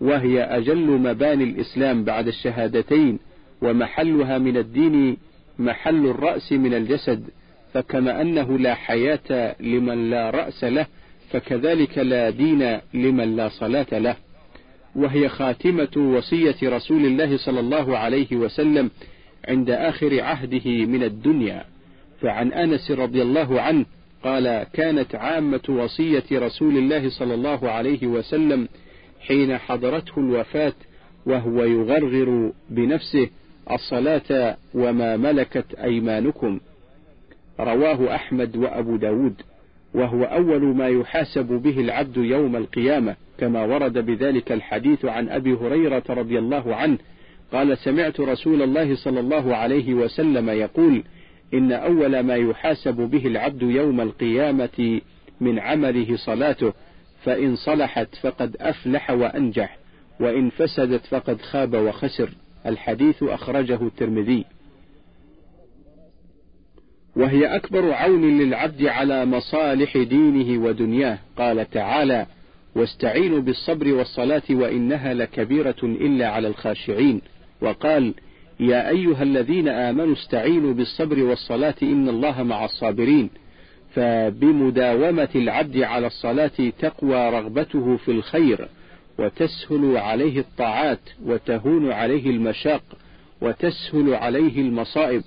وهي 0.00 0.42
أجل 0.42 0.86
مباني 0.86 1.44
الإسلام 1.44 2.04
بعد 2.04 2.28
الشهادتين 2.28 3.18
ومحلها 3.62 4.38
من 4.38 4.56
الدين 4.56 5.16
محل 5.58 6.06
الرأس 6.06 6.52
من 6.52 6.74
الجسد 6.74 7.24
فكما 7.74 8.20
أنه 8.20 8.58
لا 8.58 8.74
حياة 8.74 9.56
لمن 9.60 10.10
لا 10.10 10.30
رأس 10.30 10.64
له 10.64 10.86
فكذلك 11.30 11.98
لا 11.98 12.30
دين 12.30 12.78
لمن 12.94 13.36
لا 13.36 13.48
صلاة 13.48 13.86
له. 13.92 14.16
وهي 14.98 15.28
خاتمة 15.28 15.96
وصية 15.96 16.56
رسول 16.62 17.06
الله 17.06 17.36
صلى 17.36 17.60
الله 17.60 17.98
عليه 17.98 18.36
وسلم 18.36 18.90
عند 19.48 19.70
آخر 19.70 20.20
عهده 20.20 20.86
من 20.86 21.02
الدنيا. 21.02 21.64
فعن 22.20 22.52
أنس 22.52 22.90
رضي 22.90 23.22
الله 23.22 23.60
عنه 23.60 23.86
قال 24.24 24.66
كانت 24.72 25.14
عامة 25.14 25.60
وصية 25.68 26.24
رسول 26.32 26.76
الله 26.76 27.10
صلى 27.10 27.34
الله 27.34 27.70
عليه 27.70 28.06
وسلم 28.06 28.68
حين 29.20 29.58
حضرته 29.58 30.18
الوفاة 30.18 30.74
وهو 31.26 31.64
يغرغر 31.64 32.52
بنفسه 32.70 33.28
الصلاة 33.70 34.56
وما 34.74 35.16
ملكت 35.16 35.74
أيمانكم 35.74 36.60
رواه 37.60 38.14
أحمد 38.14 38.56
وأبو 38.56 38.96
داود. 38.96 39.42
وهو 39.94 40.24
أول 40.24 40.62
ما 40.62 40.88
يحاسب 40.88 41.46
به 41.46 41.80
العبد 41.80 42.16
يوم 42.16 42.56
القيامة 42.56 43.16
كما 43.38 43.64
ورد 43.64 43.98
بذلك 43.98 44.52
الحديث 44.52 45.04
عن 45.04 45.28
أبي 45.28 45.52
هريرة 45.52 46.02
رضي 46.10 46.38
الله 46.38 46.76
عنه 46.76 46.98
قال 47.52 47.78
سمعت 47.78 48.20
رسول 48.20 48.62
الله 48.62 48.96
صلى 48.96 49.20
الله 49.20 49.56
عليه 49.56 49.94
وسلم 49.94 50.50
يقول 50.50 51.04
إن 51.54 51.72
أول 51.72 52.20
ما 52.20 52.36
يحاسب 52.36 52.94
به 52.94 53.26
العبد 53.26 53.62
يوم 53.62 54.00
القيامة 54.00 55.00
من 55.40 55.58
عمله 55.58 56.16
صلاته 56.16 56.72
فإن 57.24 57.56
صلحت 57.56 58.14
فقد 58.14 58.56
أفلح 58.60 59.10
وأنجح 59.10 59.78
وإن 60.20 60.50
فسدت 60.50 61.06
فقد 61.06 61.40
خاب 61.40 61.74
وخسر. 61.74 62.30
الحديث 62.66 63.22
أخرجه 63.22 63.82
الترمذي. 63.82 64.44
وهي 67.18 67.56
أكبر 67.56 67.92
عون 67.92 68.38
للعبد 68.38 68.86
على 68.86 69.26
مصالح 69.26 69.96
دينه 69.96 70.64
ودنياه. 70.64 71.18
قال 71.38 71.70
تعالى 71.70 72.26
واستعينوا 72.74 73.40
بالصبر 73.40 73.92
والصلاة 73.94 74.42
وإنها 74.50 75.14
لكبيرة 75.14 75.76
إلا 75.82 76.28
على 76.28 76.48
الخاشعين. 76.48 77.20
وقال 77.60 78.14
يا 78.60 78.88
أيها 78.88 79.22
الذين 79.22 79.68
آمنوا 79.68 80.12
استعينوا 80.12 80.74
بالصبر 80.74 81.22
والصلاة 81.22 81.74
إن 81.82 82.08
الله 82.08 82.42
مع 82.42 82.64
الصابرين. 82.64 83.30
فبمداومة 83.94 85.28
العبد 85.34 85.78
على 85.82 86.06
الصلاة 86.06 86.72
تقوى 86.78 87.30
رغبته 87.30 87.96
في 87.96 88.10
الخير 88.10 88.68
وتسهل 89.18 89.96
عليه 89.96 90.40
الطاعات 90.40 91.00
وتهون 91.26 91.92
عليه 91.92 92.30
المشاق 92.30 92.82
وتسهل 93.40 94.14
عليه 94.14 94.60
المصائب. 94.60 95.22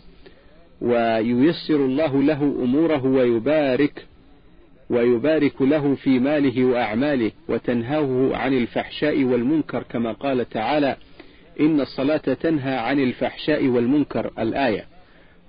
وييسر 0.82 1.76
الله 1.86 2.24
له 2.24 2.44
أموره 2.44 3.06
ويبارك 3.06 4.06
ويبارك 4.90 5.62
له 5.62 5.96
في 5.96 6.20
ماله 6.20 6.66
وأعماله 6.66 7.32
وتنهاه 7.50 8.30
عن 8.34 8.54
الفحشاء 8.54 9.24
والمنكر 9.24 9.84
كما 9.84 10.12
قال 10.12 10.50
تعالى 10.50 10.96
إن 11.60 11.82
الصلاة 11.82 12.18
تنهى 12.18 12.76
عن 12.76 13.00
الفحشاء 13.00 13.68
والمنكر 13.68 14.32
الآية. 14.40 14.86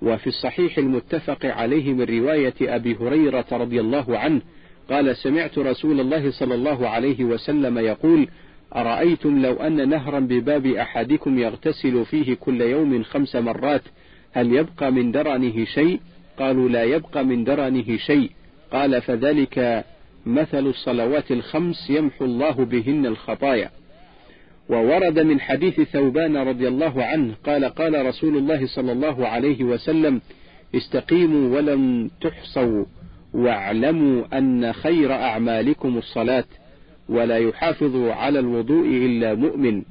وفي 0.01 0.27
الصحيح 0.27 0.77
المتفق 0.77 1.45
عليه 1.45 1.93
من 1.93 2.01
رواية 2.03 2.53
أبي 2.61 2.95
هريرة 2.95 3.45
رضي 3.51 3.79
الله 3.79 4.17
عنه 4.17 4.41
قال 4.89 5.15
سمعت 5.17 5.57
رسول 5.57 5.99
الله 5.99 6.31
صلى 6.31 6.55
الله 6.55 6.89
عليه 6.89 7.23
وسلم 7.23 7.77
يقول 7.77 8.27
أرأيتم 8.75 9.41
لو 9.41 9.53
أن 9.53 9.89
نهرا 9.89 10.19
بباب 10.19 10.65
أحدكم 10.65 11.39
يغتسل 11.39 12.05
فيه 12.05 12.33
كل 12.33 12.61
يوم 12.61 13.03
خمس 13.03 13.35
مرات 13.35 13.81
هل 14.33 14.53
يبقى 14.53 14.91
من 14.91 15.11
درنه 15.11 15.65
شيء؟ 15.65 15.99
قالوا 16.37 16.69
لا 16.69 16.83
يبقى 16.83 17.25
من 17.25 17.43
درنه 17.43 17.97
شيء. 17.97 18.31
قال 18.71 19.01
فذلك 19.01 19.85
مثل 20.25 20.67
الصلوات 20.67 21.31
الخمس 21.31 21.89
يمحو 21.89 22.25
الله 22.25 22.51
بهن 22.51 23.05
الخطايا. 23.05 23.69
وورد 24.69 25.19
من 25.19 25.39
حديث 25.39 25.81
ثوبان 25.81 26.37
رضي 26.37 26.67
الله 26.67 27.03
عنه 27.03 27.33
قال 27.45 27.65
قال 27.65 28.05
رسول 28.05 28.37
الله 28.37 28.67
صلى 28.67 28.91
الله 28.91 29.27
عليه 29.27 29.63
وسلم 29.63 30.21
استقيموا 30.75 31.55
ولم 31.55 32.09
تحصوا 32.21 32.85
واعلموا 33.33 34.37
أن 34.37 34.73
خير 34.73 35.13
أعمالكم 35.13 35.97
الصلاة 35.97 36.45
ولا 37.09 37.37
يحافظ 37.37 37.95
على 37.95 38.39
الوضوء 38.39 38.87
إلا 38.87 39.33
مؤمن. 39.33 39.81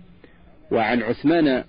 وعن 0.70 1.02
عثمان 1.02 1.64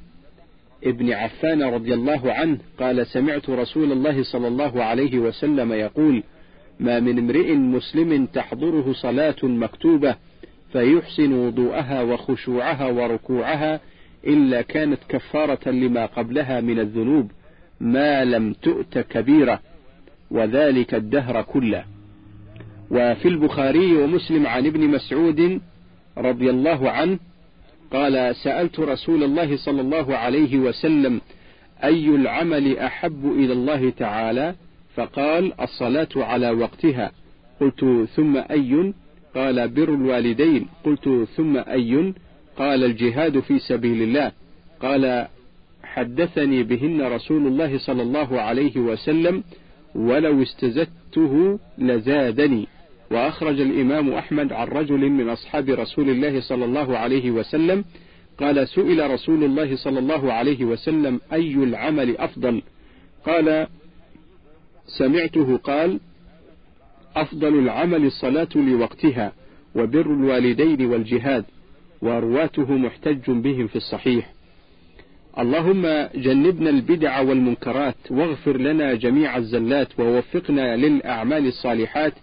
ابن 0.83 1.13
عفان 1.13 1.63
رضي 1.63 1.93
الله 1.93 2.33
عنه 2.33 2.57
قال 2.79 3.07
سمعت 3.07 3.49
رسول 3.49 3.91
الله 3.91 4.23
صلى 4.23 4.47
الله 4.47 4.83
عليه 4.83 5.19
وسلم 5.19 5.73
يقول 5.73 6.23
ما 6.79 6.99
من 6.99 7.19
امرئ 7.19 7.53
مسلم 7.53 8.25
تحضره 8.25 8.93
صلاة 8.93 9.35
مكتوبة 9.43 10.15
فيحسن 10.71 11.33
وضوءها 11.33 12.01
وخشوعها 12.01 12.87
وركوعها 12.87 13.79
إلا 14.27 14.61
كانت 14.61 14.99
كفارة 15.09 15.69
لما 15.69 16.05
قبلها 16.05 16.61
من 16.61 16.79
الذنوب 16.79 17.31
ما 17.79 18.25
لم 18.25 18.53
تؤت 18.53 18.99
كبيرة 18.99 19.59
وذلك 20.31 20.93
الدهر 20.93 21.41
كله. 21.41 21.85
وفي 22.91 23.27
البخاري 23.27 23.95
ومسلم 23.95 24.47
عن 24.47 24.65
ابن 24.65 24.87
مسعود 24.87 25.61
رضي 26.17 26.49
الله 26.49 26.91
عنه 26.91 27.19
قال 27.93 28.35
سألت 28.35 28.79
رسول 28.79 29.23
الله 29.23 29.57
صلى 29.57 29.81
الله 29.81 30.15
عليه 30.17 30.57
وسلم 30.57 31.21
أي 31.83 32.07
العمل 32.07 32.77
أحب 32.77 33.25
إلى 33.25 33.53
الله 33.53 33.89
تعالى؟ 33.89 34.55
فقال 34.95 35.61
الصلاة 35.61 36.09
على 36.15 36.51
وقتها. 36.51 37.11
قلت 37.61 38.07
ثم 38.15 38.37
أي؟ 38.37 38.93
قال 39.35 39.67
بر 39.67 39.93
الوالدين. 39.93 40.67
قلت 40.83 41.27
ثم 41.35 41.57
أي؟ 41.57 42.13
قال 42.57 42.83
الجهاد 42.83 43.39
في 43.39 43.59
سبيل 43.59 44.01
الله. 44.01 44.31
قال 44.81 45.27
حدثني 45.83 46.63
بهن 46.63 47.01
رسول 47.01 47.47
الله 47.47 47.77
صلى 47.77 48.01
الله 48.01 48.41
عليه 48.41 48.77
وسلم 48.77 49.43
ولو 49.95 50.41
استزدته 50.43 51.59
لزادني. 51.77 52.67
وأخرج 53.13 53.61
الإمام 53.61 54.13
أحمد 54.13 54.53
عن 54.53 54.67
رجل 54.67 55.09
من 55.09 55.29
أصحاب 55.29 55.69
رسول 55.69 56.09
الله 56.09 56.41
صلى 56.41 56.65
الله 56.65 56.97
عليه 56.97 57.31
وسلم 57.31 57.85
قال 58.37 58.67
سئل 58.67 59.11
رسول 59.11 59.43
الله 59.43 59.75
صلى 59.75 59.99
الله 59.99 60.33
عليه 60.33 60.65
وسلم 60.65 61.19
أي 61.33 61.53
العمل 61.53 62.17
أفضل؟ 62.17 62.61
قال 63.25 63.67
سمعته 64.87 65.57
قال 65.57 65.99
أفضل 67.15 67.59
العمل 67.59 68.05
الصلاة 68.05 68.47
لوقتها 68.55 69.33
وبر 69.75 70.05
الوالدين 70.05 70.85
والجهاد 70.85 71.45
ورواته 72.01 72.71
محتج 72.71 73.31
بهم 73.31 73.67
في 73.67 73.75
الصحيح. 73.75 74.33
اللهم 75.39 76.07
جنبنا 76.15 76.69
البدع 76.69 77.19
والمنكرات 77.19 77.95
واغفر 78.09 78.57
لنا 78.57 78.93
جميع 78.93 79.37
الزلات 79.37 79.99
ووفقنا 79.99 80.75
للأعمال 80.75 81.47
الصالحات 81.47 82.13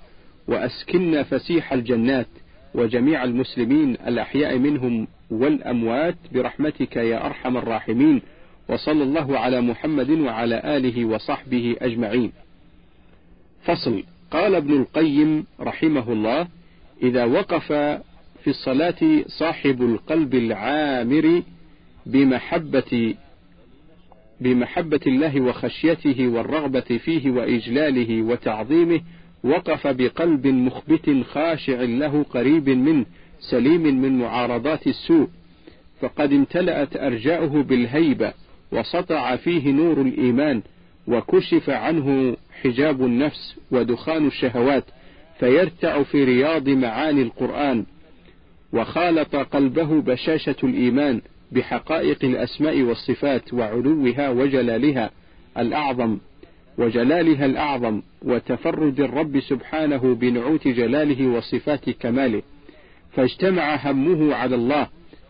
وأسكننا 0.51 1.23
فسيح 1.23 1.73
الجنات 1.73 2.27
وجميع 2.75 3.25
المسلمين 3.25 3.93
الأحياء 4.07 4.59
منهم 4.59 5.09
والأموات 5.31 6.17
برحمتك 6.33 6.97
يا 6.97 7.27
أرحم 7.27 7.57
الراحمين 7.57 8.23
وصلى 8.69 9.03
الله 9.03 9.39
على 9.39 9.61
محمد 9.61 10.11
وعلى 10.11 10.77
آله 10.77 11.05
وصحبه 11.05 11.77
أجمعين. 11.81 12.33
فصل. 13.63 14.03
قال 14.31 14.55
ابن 14.55 14.73
القيم 14.73 15.47
رحمه 15.61 16.13
الله 16.13 16.49
إذا 17.03 17.25
وقف 17.25 17.73
في 18.45 18.47
الصلاة 18.47 19.25
صاحب 19.27 19.83
القلب 19.83 20.35
العامر 20.35 21.43
بمحبة 22.07 23.15
بمحبة 24.41 25.01
الله 25.07 25.41
وخشيته 25.41 26.29
والرغبة 26.29 26.81
فيه 26.81 27.31
وإجلاله 27.31 28.23
وتعظيمه 28.23 29.01
وقف 29.44 29.87
بقلب 29.87 30.46
مخبت 30.46 31.24
خاشع 31.33 31.83
له 31.83 32.22
قريب 32.22 32.68
منه 32.68 33.07
سليم 33.50 33.83
من 33.83 34.18
معارضات 34.18 34.87
السوء. 34.87 35.29
فقد 36.00 36.33
امتلأت 36.33 36.96
أرجاؤه 36.96 37.62
بالهيبة 37.62 38.33
وسطع 38.72 39.37
فيه 39.37 39.70
نور 39.70 40.00
الإيمان 40.00 40.62
وكشف 41.07 41.70
عنه 41.70 42.37
حجاب 42.62 43.05
النفس 43.05 43.57
ودخان 43.70 44.26
الشهوات 44.26 44.85
فيرتع 45.38 46.03
في 46.03 46.24
رياض 46.24 46.68
معاني 46.68 47.22
القرآن. 47.22 47.85
وخالط 48.72 49.37
قلبه 49.37 50.00
بشاشة 50.00 50.57
الإيمان 50.64 51.20
بحقائق 51.53 52.24
الأسماء 52.24 52.83
والصفات 52.83 53.55
وعلوها 53.55 54.31
وجلالها 54.31 55.11
الأعظم. 55.59 56.18
وجلالها 56.81 57.47
الأعظم 57.47 58.03
وتفرد 58.23 59.01
الرب 59.01 59.40
سبحانه 59.40 60.14
بنعوت 60.14 60.69
جلاله 60.69 61.29
وصفات 61.29 61.90
كماله 61.90 62.43
فاجتمع 63.12 63.90
همه 63.90 64.35
على 64.35 64.55
الله 64.55 64.88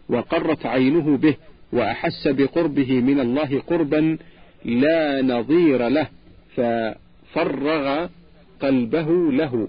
وقرت 0.08 0.66
عينه 0.66 1.16
به 1.16 1.36
وأحس 1.72 2.28
بقربه 2.28 3.00
من 3.00 3.20
الله 3.20 3.60
قربا 3.66 4.18
لا 4.64 5.22
نظير 5.22 5.88
له 5.88 6.06
ففرغ 6.56 8.06
قلبه 8.60 9.32
له 9.32 9.68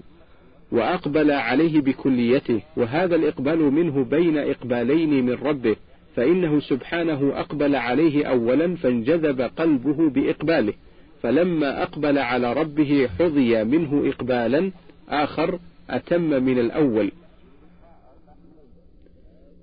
وأقبل 0.72 1.30
عليه 1.30 1.80
بكليته 1.80 2.60
وهذا 2.76 3.16
الإقبال 3.16 3.58
منه 3.58 4.04
بين 4.04 4.38
إقبالين 4.38 5.24
من 5.24 5.32
ربه 5.32 5.76
فإنه 6.16 6.60
سبحانه 6.60 7.32
أقبل 7.34 7.76
عليه 7.76 8.24
أولا 8.24 8.76
فانجذب 8.76 9.40
قلبه 9.40 10.10
بإقباله. 10.10 10.72
فلما 11.22 11.82
أقبل 11.82 12.18
على 12.18 12.52
ربه 12.52 13.08
حظي 13.18 13.64
منه 13.64 14.08
إقبالا 14.08 14.72
آخر 15.08 15.58
أتم 15.90 16.42
من 16.42 16.58
الأول. 16.58 17.12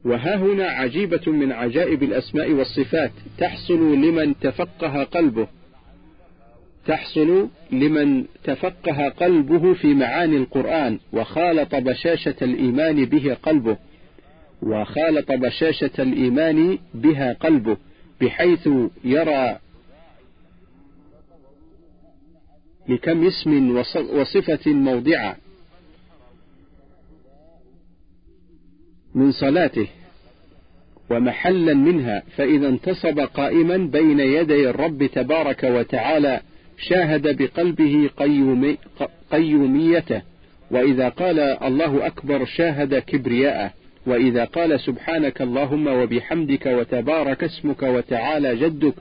وها 0.06 0.36
هنا 0.36 0.66
عجيبة 0.66 1.32
من 1.32 1.52
عجائب 1.52 2.04
الأسماء 2.04 2.52
والصفات 2.52 3.12
تحصل 3.38 3.94
لمن 3.94 4.40
تفقه 4.40 5.04
قلبه. 5.04 5.48
تحصل 6.86 7.48
لمن 7.72 8.26
تفقه 8.44 9.10
قلبه 9.10 9.74
في 9.74 9.94
معاني 9.94 10.38
القرآن 10.38 11.00
وخالط 11.14 11.76
بشاشة 11.76 12.36
الإيمان 12.42 13.06
به 13.06 13.38
قلبه. 13.44 13.78
وخالط 14.62 15.32
بشاشة 15.32 15.92
الإيمان 16.00 16.78
بها 16.94 17.34
قلبه 17.34 17.78
بحيث 18.22 18.70
يرى 19.04 19.60
لكم 22.90 23.28
اسم 23.28 23.78
وصفة 24.14 24.72
موضعة 24.72 25.36
من 29.16 29.32
صلاته 29.32 29.88
ومحلا 31.10 31.74
منها 31.74 32.24
فإذا 32.38 32.68
انتصب 32.68 33.20
قائما 33.20 33.78
بين 33.78 34.20
يدي 34.20 34.70
الرب 34.70 35.06
تبارك 35.06 35.64
وتعالى 35.64 36.42
شاهد 36.78 37.42
بقلبه 37.42 38.10
قيومي 38.18 38.78
قيوميته. 39.32 40.22
وإذا 40.72 41.10
قال 41.10 41.40
الله 41.40 42.08
أكبر 42.08 42.46
شاهد 42.46 42.96
كبرياءه. 42.96 43.72
وإذا 44.06 44.46
قال 44.46 44.80
سبحانك 44.80 45.42
اللهم 45.42 45.88
وبحمدك 45.88 46.66
وتبارك 46.66 47.44
اسمك 47.44 47.84
وتعالى 47.84 48.56
جدك 48.56 48.94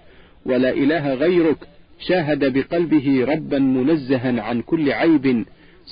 ولا 0.47 0.71
إله 0.71 1.15
غيرك 1.15 1.57
شاهد 1.99 2.53
بقلبه 2.53 3.25
ربا 3.25 3.59
منزها 3.59 4.43
عن 4.43 4.63
كل 4.63 4.93
عيب 4.93 5.45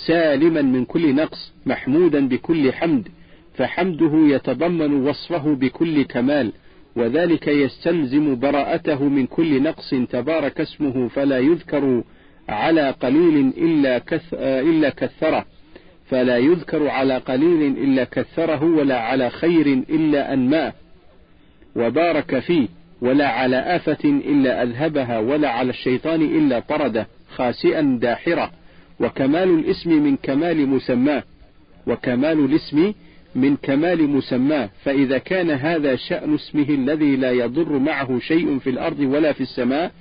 سالما 0.07 0.62
من 0.62 0.85
كل 0.85 1.14
نقص 1.14 1.53
محمودا 1.66 2.29
بكل 2.29 2.73
حمد 2.73 3.09
فحمده 3.55 4.12
يتضمن 4.14 4.92
وصفه 5.09 5.55
بكل 5.55 6.03
كمال 6.03 6.53
وذلك 6.97 7.49
يستلزم 7.49 8.38
براءته 8.40 9.05
من 9.05 9.27
كل 9.27 9.62
نقص 9.62 9.95
تبارك 10.11 10.61
اسمه 10.61 11.09
فلا 11.09 11.38
يذكر 11.38 12.03
على 12.49 12.90
قليل 12.90 13.53
إلا, 13.57 13.99
كث 13.99 14.35
إلا 14.40 14.90
كثره 14.90 15.45
فلا 16.11 16.38
يذكر 16.38 16.88
على 16.88 17.19
قليل 17.19 17.62
إلا 17.62 18.05
كثره 18.05 18.64
ولا 18.64 19.01
على 19.01 19.31
خير 19.31 19.66
إلا 19.66 20.33
أنماه. 20.33 20.73
وبارك 21.77 22.38
فيه. 22.38 22.69
ولا 23.01 23.29
على 23.29 23.57
آفة 23.57 24.05
إلا 24.05 24.63
أذهبها 24.63 25.19
ولا 25.19 25.51
على 25.51 25.71
الشيطان 25.71 26.23
إلا 26.23 26.61
طرده 26.61 27.07
خاسئا 27.35 27.99
داحرا 28.03 28.51
وكمال 29.01 29.49
الاسم 29.59 30.03
من 30.03 30.17
كمال 30.17 30.69
مسماه. 30.69 31.23
وكمال 31.87 32.45
الاسم 32.45 32.93
من 33.35 33.57
كمال 33.57 34.09
مسماه. 34.09 34.71
فإذا 34.85 35.19
كان 35.19 35.51
هذا 35.51 35.97
شأن 35.97 36.35
اسمه 36.35 36.69
الذي 36.69 37.17
لا 37.17 37.31
يضر 37.31 37.79
معه 37.79 38.19
شيء 38.19 38.59
في 38.59 38.71
الأرض 38.71 39.01
ولا 39.01 39.33
في 39.33 39.41
السماء 39.41 39.93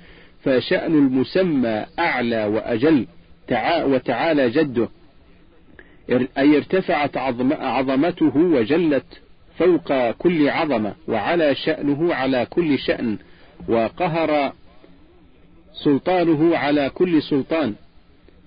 فشأن 0.44 0.94
المسمى 0.94 1.84
أعلى 1.98 2.44
وأجل. 2.44 3.06
وتعالى 3.84 4.50
جده. 4.50 4.88
أي 6.38 6.56
ارتفعت 6.56 7.16
عظمته 7.16 8.36
وجلت. 8.36 9.20
فوق 9.58 10.10
كل 10.10 10.48
عظمة 10.48 10.94
وعلى 11.08 11.54
شأنه 11.54 12.14
على 12.14 12.46
كل 12.50 12.78
شأن 12.78 13.18
وقهر 13.68 14.52
سلطانه 15.84 16.56
على 16.56 16.90
كل 16.90 17.22
سلطان 17.22 17.74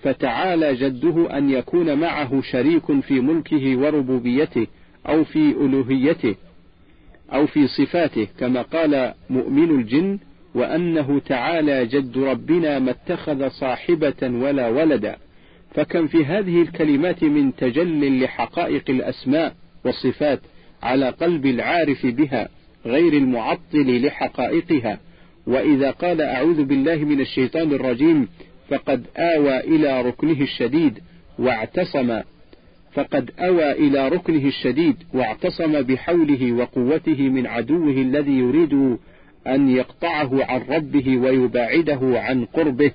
فتعالى 0.01 0.75
جده 0.75 1.37
أن 1.37 1.49
يكون 1.49 1.99
معه 1.99 2.41
شريك 2.41 2.99
في 2.99 3.19
ملكه 3.19 3.77
وربوبيته 3.77 4.67
أو 5.07 5.23
في 5.23 5.39
ألوهيته 5.51 6.35
أو 7.33 7.47
في 7.47 7.67
صفاته 7.67 8.27
كما 8.39 8.61
قال 8.61 9.13
مؤمن 9.29 9.79
الجن 9.79 10.19
وأنه 10.55 11.19
تعالى 11.19 11.85
جد 11.85 12.17
ربنا 12.17 12.79
ما 12.79 12.91
اتخذ 12.91 13.49
صاحبة 13.49 14.21
ولا 14.23 14.67
ولدا. 14.69 15.17
فكم 15.75 16.07
في 16.07 16.25
هذه 16.25 16.61
الكلمات 16.61 17.23
من 17.23 17.55
تجل 17.55 18.23
لحقائق 18.23 18.83
الأسماء 18.89 19.55
والصفات 19.85 20.39
على 20.83 21.09
قلب 21.09 21.45
العارف 21.45 22.05
بها 22.05 22.49
غير 22.85 23.13
المعطل 23.13 24.05
لحقائقها. 24.05 24.99
وإذا 25.47 25.91
قال 25.91 26.21
أعوذ 26.21 26.63
بالله 26.63 26.95
من 26.95 27.21
الشيطان 27.21 27.73
الرجيم 27.73 28.27
فقد 28.69 29.05
آوى 29.17 29.59
إلى 29.59 30.01
ركنه 30.01 30.41
الشديد 30.41 30.99
واعتصم. 31.39 32.21
فقد 32.93 33.31
أوى 33.39 33.71
إلى 33.71 34.09
ركنه 34.09 34.47
الشديد 34.47 34.95
واعتصم 35.13 35.81
بحوله 35.81 36.51
وقوته 36.51 37.29
من 37.29 37.47
عدوه 37.47 37.93
الذي 37.93 38.31
يريد 38.31 38.97
أن 39.47 39.69
يقطعه 39.69 40.45
عن 40.45 40.61
ربه 40.69 41.17
ويباعده 41.17 41.99
عن 42.03 42.45
قربه 42.45 42.91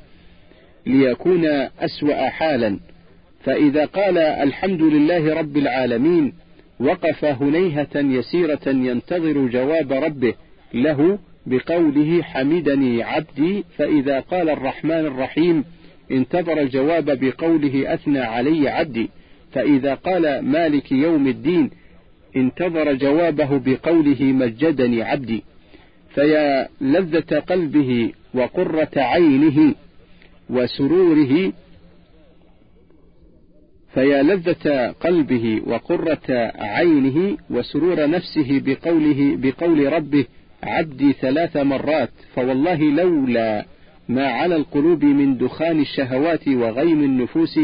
ليكون 0.86 1.46
أسوأ 1.80 2.28
حالا. 2.28 2.78
فإذا 3.44 3.84
قال 3.84 4.18
الحمد 4.18 4.82
لله 4.82 5.34
رب 5.34 5.56
العالمين 5.56 6.32
وقف 6.80 7.24
هنيهة 7.24 7.96
يسيرة 7.96 8.66
ينتظر 8.66 9.46
جواب 9.46 9.92
ربه 9.92 10.34
له 10.74 11.18
بقوله 11.46 12.22
حمدني 12.22 13.02
عبدي 13.02 13.64
فإذا 13.76 14.20
قال 14.20 14.50
الرحمن 14.50 15.06
الرحيم 15.06 15.64
انتظر 16.12 16.60
الجواب 16.60 17.04
بقوله 17.24 17.94
أثنى 17.94 18.18
علي 18.18 18.68
عبدي 18.68 19.10
فإذا 19.52 19.94
قال 19.94 20.38
مالك 20.38 20.92
يوم 20.92 21.28
الدين 21.28 21.70
انتظر 22.36 22.92
جوابه 22.92 23.58
بقوله 23.58 24.22
مجدني 24.22 25.02
عبدي. 25.02 25.42
فيا 26.14 26.68
لذة 26.80 27.38
قلبه 27.38 28.12
وقرة 28.34 28.90
عينه 28.96 29.74
وسروره 30.50 31.52
فيا 33.94 34.22
لذة 34.22 34.90
قلبه 34.90 35.60
وقرة 35.66 36.52
عينه 36.58 37.36
وسرور 37.50 38.10
نفسه 38.10 38.62
بقوله 38.64 39.36
بقول 39.36 39.92
ربه 39.92 40.24
عبدي 40.62 41.12
ثلاث 41.12 41.56
مرات 41.56 42.10
فوالله 42.34 42.82
لولا 42.82 43.64
ما 44.08 44.26
على 44.26 44.56
القلوب 44.56 45.04
من 45.04 45.38
دخان 45.38 45.80
الشهوات 45.80 46.48
وغيم 46.48 47.02
النفوس 47.04 47.60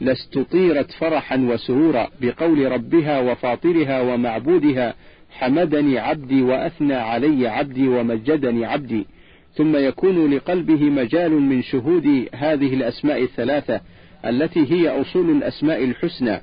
لاستطيرت 0.00 0.90
فرحا 0.90 1.36
وسرورا 1.36 2.08
بقول 2.20 2.72
ربها 2.72 3.20
وفاطرها 3.20 4.00
ومعبودها 4.00 4.94
حمدني 5.30 5.98
عبدي 5.98 6.42
وأثنى 6.42 6.94
علي 6.94 7.48
عبدي 7.48 7.88
ومجدني 7.88 8.64
عبدي. 8.64 9.06
ثم 9.54 9.76
يكون 9.76 10.34
لقلبه 10.34 10.82
مجال 10.84 11.32
من 11.32 11.62
شهود 11.62 12.28
هذه 12.34 12.74
الأسماء 12.74 13.22
الثلاثة 13.22 13.80
التي 14.26 14.72
هي 14.72 15.00
أصول 15.00 15.30
الأسماء 15.30 15.84
الحسنى 15.84 16.40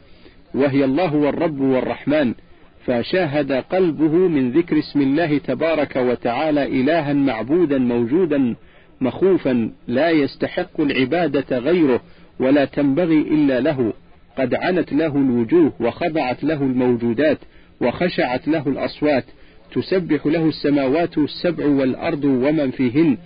وهي 0.54 0.86
الله 0.86 1.16
والرب 1.16 1.62
والرحمن 1.62 2.34
فشاهد 2.86 3.52
قلبه 3.52 4.12
من 4.28 4.52
ذكر 4.52 4.80
اسم 4.80 5.02
الله 5.02 5.38
تبارك 5.38 5.96
وتعالى 5.96 6.64
إلها 6.66 7.14
معبودا 7.14 7.78
موجودا 7.78 8.56
مخوفا 9.02 9.72
لا 9.88 10.10
يستحق 10.10 10.82
العبادة 10.82 11.58
غيره 11.58 12.02
ولا 12.40 12.66
تنبغي 12.66 13.18
إلا 13.20 13.60
له 13.60 13.94
قد 14.38 14.54
عنت 14.56 14.94
له 14.94 15.16
الوجوه 15.16 15.74
وخضعت 15.80 16.44
له 16.44 16.62
الموجودات 16.62 17.38
وخشعت 17.82 18.48
له 18.48 18.68
الأصوات 18.68 19.24
تسبح 19.72 20.26
له 20.26 20.46
السماوات 20.48 21.18
السبع 21.18 21.66
والأرض 21.66 22.24
ومن 22.24 22.72
فيهن 22.72 23.18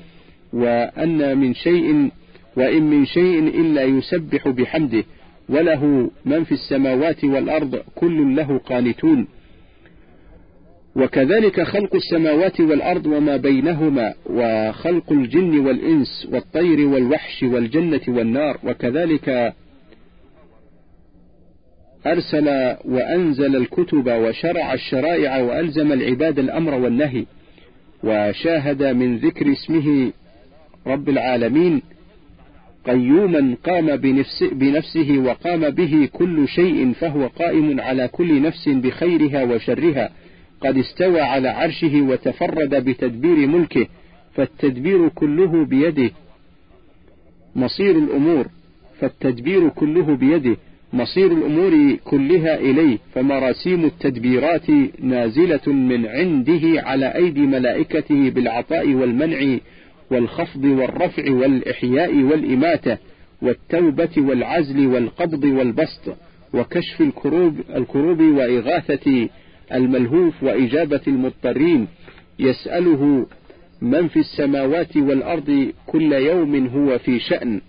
وأن 0.53 1.37
من 1.37 1.53
شيء 1.53 2.09
وإن 2.57 2.83
من 2.89 3.05
شيء 3.05 3.39
إلا 3.39 3.83
يسبح 3.83 4.49
بحمده 4.49 5.03
وله 5.49 6.11
من 6.25 6.43
في 6.43 6.51
السماوات 6.51 7.23
والأرض 7.23 7.75
كل 7.95 8.35
له 8.35 8.57
قانتون. 8.57 9.27
وكذلك 10.95 11.61
خلق 11.61 11.95
السماوات 11.95 12.61
والأرض 12.61 13.05
وما 13.05 13.37
بينهما 13.37 14.13
وخلق 14.25 15.11
الجن 15.11 15.59
والإنس 15.59 16.27
والطير 16.31 16.87
والوحش 16.87 17.43
والجنة 17.43 18.01
والنار. 18.07 18.59
وكذلك 18.63 19.53
أرسل 22.05 22.75
وأنزل 22.85 23.55
الكتب 23.55 24.07
وشرع 24.07 24.73
الشرائع 24.73 25.37
وألزم 25.37 25.91
العباد 25.91 26.39
الأمر 26.39 26.73
والنهي. 26.73 27.25
وشاهد 28.03 28.83
من 28.83 29.17
ذكر 29.17 29.51
اسمه 29.51 30.11
رب 30.87 31.09
العالمين. 31.09 31.81
قيوما 32.85 33.55
قام 33.63 33.95
بنفس 33.95 34.43
بنفسه 34.51 35.17
وقام 35.17 35.69
به 35.69 36.09
كل 36.13 36.47
شيء 36.47 36.93
فهو 36.93 37.27
قائم 37.27 37.79
على 37.79 38.07
كل 38.07 38.41
نفس 38.41 38.69
بخيرها 38.69 39.43
وشرها. 39.43 40.09
قد 40.61 40.77
استوى 40.77 41.21
على 41.21 41.49
عرشه 41.49 42.01
وتفرد 42.01 42.75
بتدبير 42.75 43.47
ملكه 43.47 43.87
فالتدبير 44.33 45.09
كله 45.09 45.65
بيده. 45.65 46.11
مصير 47.55 47.97
الأمور 47.97 48.47
فالتدبير 48.99 49.69
كله 49.69 50.15
بيده. 50.15 50.57
مصير 50.93 51.31
الأمور 51.31 51.97
كلها 52.03 52.55
إليه 52.55 52.97
فمراسيم 53.13 53.85
التدبيرات 53.85 54.69
نازلة 54.99 55.67
من 55.67 56.05
عنده 56.05 56.81
على 56.81 57.15
أيدي 57.15 57.39
ملائكته 57.39 58.29
بالعطاء 58.29 58.93
والمنع 58.93 59.57
والخفض 60.13 60.63
والرفع 60.65 61.31
والإحياء 61.31 62.15
والإماتة 62.15 62.97
والتوبة 63.41 64.09
والعزل 64.17 64.87
والقبض 64.87 65.43
والبسط 65.43 66.17
وكشف 66.53 67.01
الكروب, 67.01 67.55
الكروب 67.75 68.21
وإغاثة 68.21 69.29
الملهوف 69.73 70.43
وإجابة 70.43 71.01
المضطرين 71.07 71.87
يسأله 72.39 73.27
من 73.81 74.07
في 74.07 74.19
السماوات 74.19 74.97
والأرض 74.97 75.71
كل 75.87 76.13
يوم 76.13 76.67
هو 76.67 76.97
في 76.97 77.19
شأن. 77.19 77.61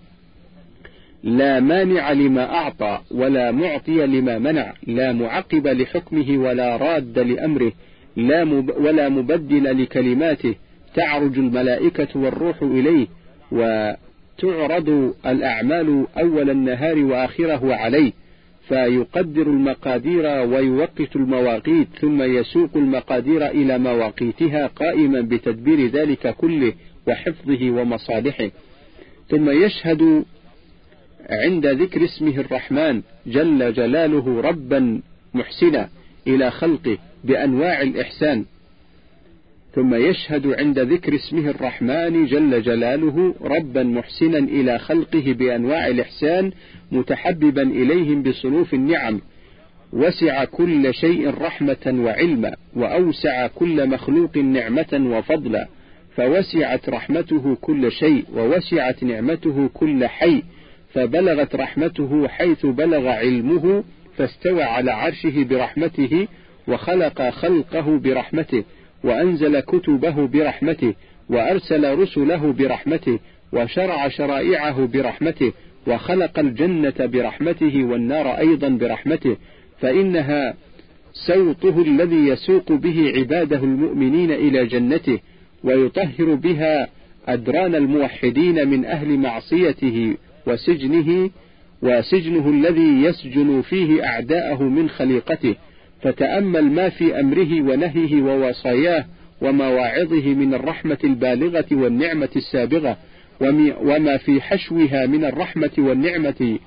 لا 1.23 1.59
مانع 1.59 2.11
لما 2.11 2.53
أعطى 2.53 2.99
ولا 3.11 3.51
معطي 3.51 4.05
لما 4.05 4.37
منع 4.39 4.73
لا 4.87 5.13
معقب 5.13 5.67
لحكمه 5.67 6.37
ولا 6.37 6.77
راد 6.77 7.19
لأمره 7.19 7.71
لا 8.15 8.43
مب 8.43 8.69
ولا 8.77 9.09
مبدل 9.09 9.83
لكلماته 9.83 10.55
تعرج 10.95 11.37
الملائكة 11.37 12.19
والروح 12.19 12.61
إليه 12.61 13.07
وتعرض 13.51 15.13
الأعمال 15.25 16.05
أول 16.17 16.49
النهار 16.49 16.99
وآخره 16.99 17.75
عليه 17.75 18.11
فيقدر 18.67 19.41
المقادير 19.41 20.25
ويوقت 20.25 21.15
المواقيت 21.15 21.87
ثم 22.01 22.21
يسوق 22.21 22.69
المقادير 22.75 23.47
إلى 23.47 23.77
مواقيتها 23.77 24.67
قائما 24.67 25.21
بتدبير 25.21 25.87
ذلك 25.87 26.35
كله 26.35 26.73
وحفظه 27.07 27.69
ومصالحه. 27.69 28.49
ثم 29.29 29.49
يشهد 29.49 30.23
عند 31.29 31.67
ذكر 31.67 32.03
اسمه 32.03 32.39
الرحمن 32.39 33.01
جل 33.27 33.73
جلاله 33.73 34.41
ربا 34.41 35.01
محسنا 35.33 35.89
إلى 36.27 36.51
خلقه 36.51 36.97
بأنواع 37.23 37.81
الإحسان. 37.81 38.45
ثم 39.75 39.95
يشهد 39.95 40.47
عند 40.47 40.79
ذكر 40.79 41.15
اسمه 41.15 41.49
الرحمن 41.49 42.25
جل 42.25 42.61
جلاله 42.61 43.35
ربا 43.41 43.83
محسنا 43.83 44.37
إلى 44.37 44.79
خلقه 44.79 45.35
بأنواع 45.39 45.87
الإحسان 45.87 46.51
متحببا 46.91 47.61
إليهم 47.61 48.23
بصنوف 48.23 48.73
النعم. 48.73 49.21
وسع 49.93 50.45
كل 50.45 50.93
شيء 50.93 51.41
رحمة 51.41 51.95
وعلما 52.05 52.55
وأوسع 52.75 53.47
كل 53.47 53.89
مخلوق 53.89 54.37
نعمة 54.37 55.17
وفضلا. 55.17 55.67
فوسعت 56.15 56.89
رحمته 56.89 57.57
كل 57.61 57.91
شيء 57.91 58.25
ووسعت 58.35 59.03
نعمته 59.03 59.69
كل 59.73 60.07
حي. 60.07 60.43
فبلغت 60.93 61.55
رحمته 61.55 62.27
حيث 62.27 62.65
بلغ 62.65 63.07
علمه 63.07 63.83
فاستوى 64.17 64.63
على 64.63 64.91
عرشه 64.91 65.43
برحمته 65.43 66.27
وخلق 66.67 67.29
خلقه 67.29 67.97
برحمته. 67.97 68.63
وأنزل 69.03 69.59
كتبه 69.59 70.27
برحمته 70.27 70.93
وأرسل 71.29 71.99
رسله 71.99 72.53
برحمته 72.53 73.19
وشرع 73.53 74.07
شرائعه 74.07 74.85
برحمته 74.85 75.51
وخلق 75.87 76.39
الجنة 76.39 76.93
برحمته 76.99 77.85
والنار 77.85 78.37
أيضا 78.37 78.69
برحمته. 78.69 79.37
فإنها 79.81 80.53
سوطه 81.27 81.81
الذي 81.81 82.27
يسوق 82.27 82.71
به 82.71 83.13
عباده 83.17 83.57
المؤمنين 83.57 84.31
إلى 84.31 84.65
جنته 84.65 85.19
ويطهر 85.63 86.35
بها 86.35 86.87
أدران 87.27 87.75
الموحدين 87.75 88.67
من 88.67 88.85
أهل 88.85 89.17
معصيته 89.17 90.17
وسجنه 90.47 91.29
وسجنه 91.81 92.49
الذي 92.49 93.03
يسجن 93.03 93.61
فيه 93.61 94.05
أعداءه 94.05 94.63
من 94.63 94.89
خليقته. 94.89 95.55
فتأمل 96.05 96.63
ما 96.71 96.89
في 96.89 97.19
أمره 97.19 97.61
ونهيه 97.61 98.21
ووصاياه 98.21 99.05
ومواعظه 99.41 100.33
من 100.33 100.53
الرحمة 100.53 100.97
البالغة 101.03 101.65
والنعمة 101.71 102.29
السابغة 102.35 102.97
وما 103.81 104.17
في 104.17 104.41
حشوها 104.41 105.05
من 105.05 105.25
الرحمة 105.25 105.71
والنعمة. 105.77 106.59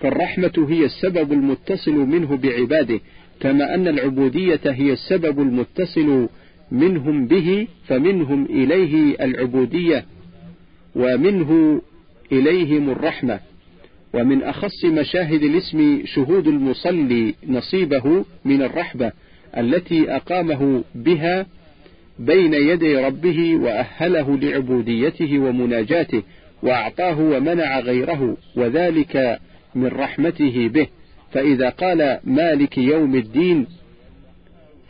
فالرحمة 0.00 0.66
هي 0.68 0.84
السبب 0.84 1.32
المتصل 1.32 1.94
منه 1.94 2.36
بعباده 2.36 3.00
كما 3.40 3.74
أن 3.74 3.88
العبودية 3.88 4.60
هي 4.64 4.92
السبب 4.92 5.40
المتصل 5.40 6.28
منهم 6.70 7.26
به 7.26 7.66
فمنهم 7.86 8.44
إليه 8.44 9.24
العبودية 9.24 10.04
ومنه 10.96 11.82
إليهم 12.32 12.90
الرحمة. 12.90 13.40
ومن 14.14 14.42
أخص 14.42 14.84
مشاهد 14.84 15.42
الاسم 15.42 16.02
شهود 16.04 16.48
المصلي 16.48 17.34
نصيبه 17.48 18.24
من 18.44 18.62
الرحمة 18.62 19.12
التي 19.56 20.16
أقامه 20.16 20.84
بها 20.94 21.46
بين 22.18 22.54
يدي 22.54 22.96
ربه 22.96 23.56
وأهله 23.56 24.38
لعبوديته 24.38 25.38
ومناجاته 25.38 26.22
وأعطاه 26.62 27.20
ومنع 27.20 27.80
غيره 27.80 28.36
وذلك 28.56 29.40
من 29.74 29.86
رحمته 29.86 30.68
به. 30.68 30.86
فإذا 31.32 31.68
قال 31.68 32.18
مالك 32.24 32.78
يوم 32.78 33.14
الدين 33.14 33.66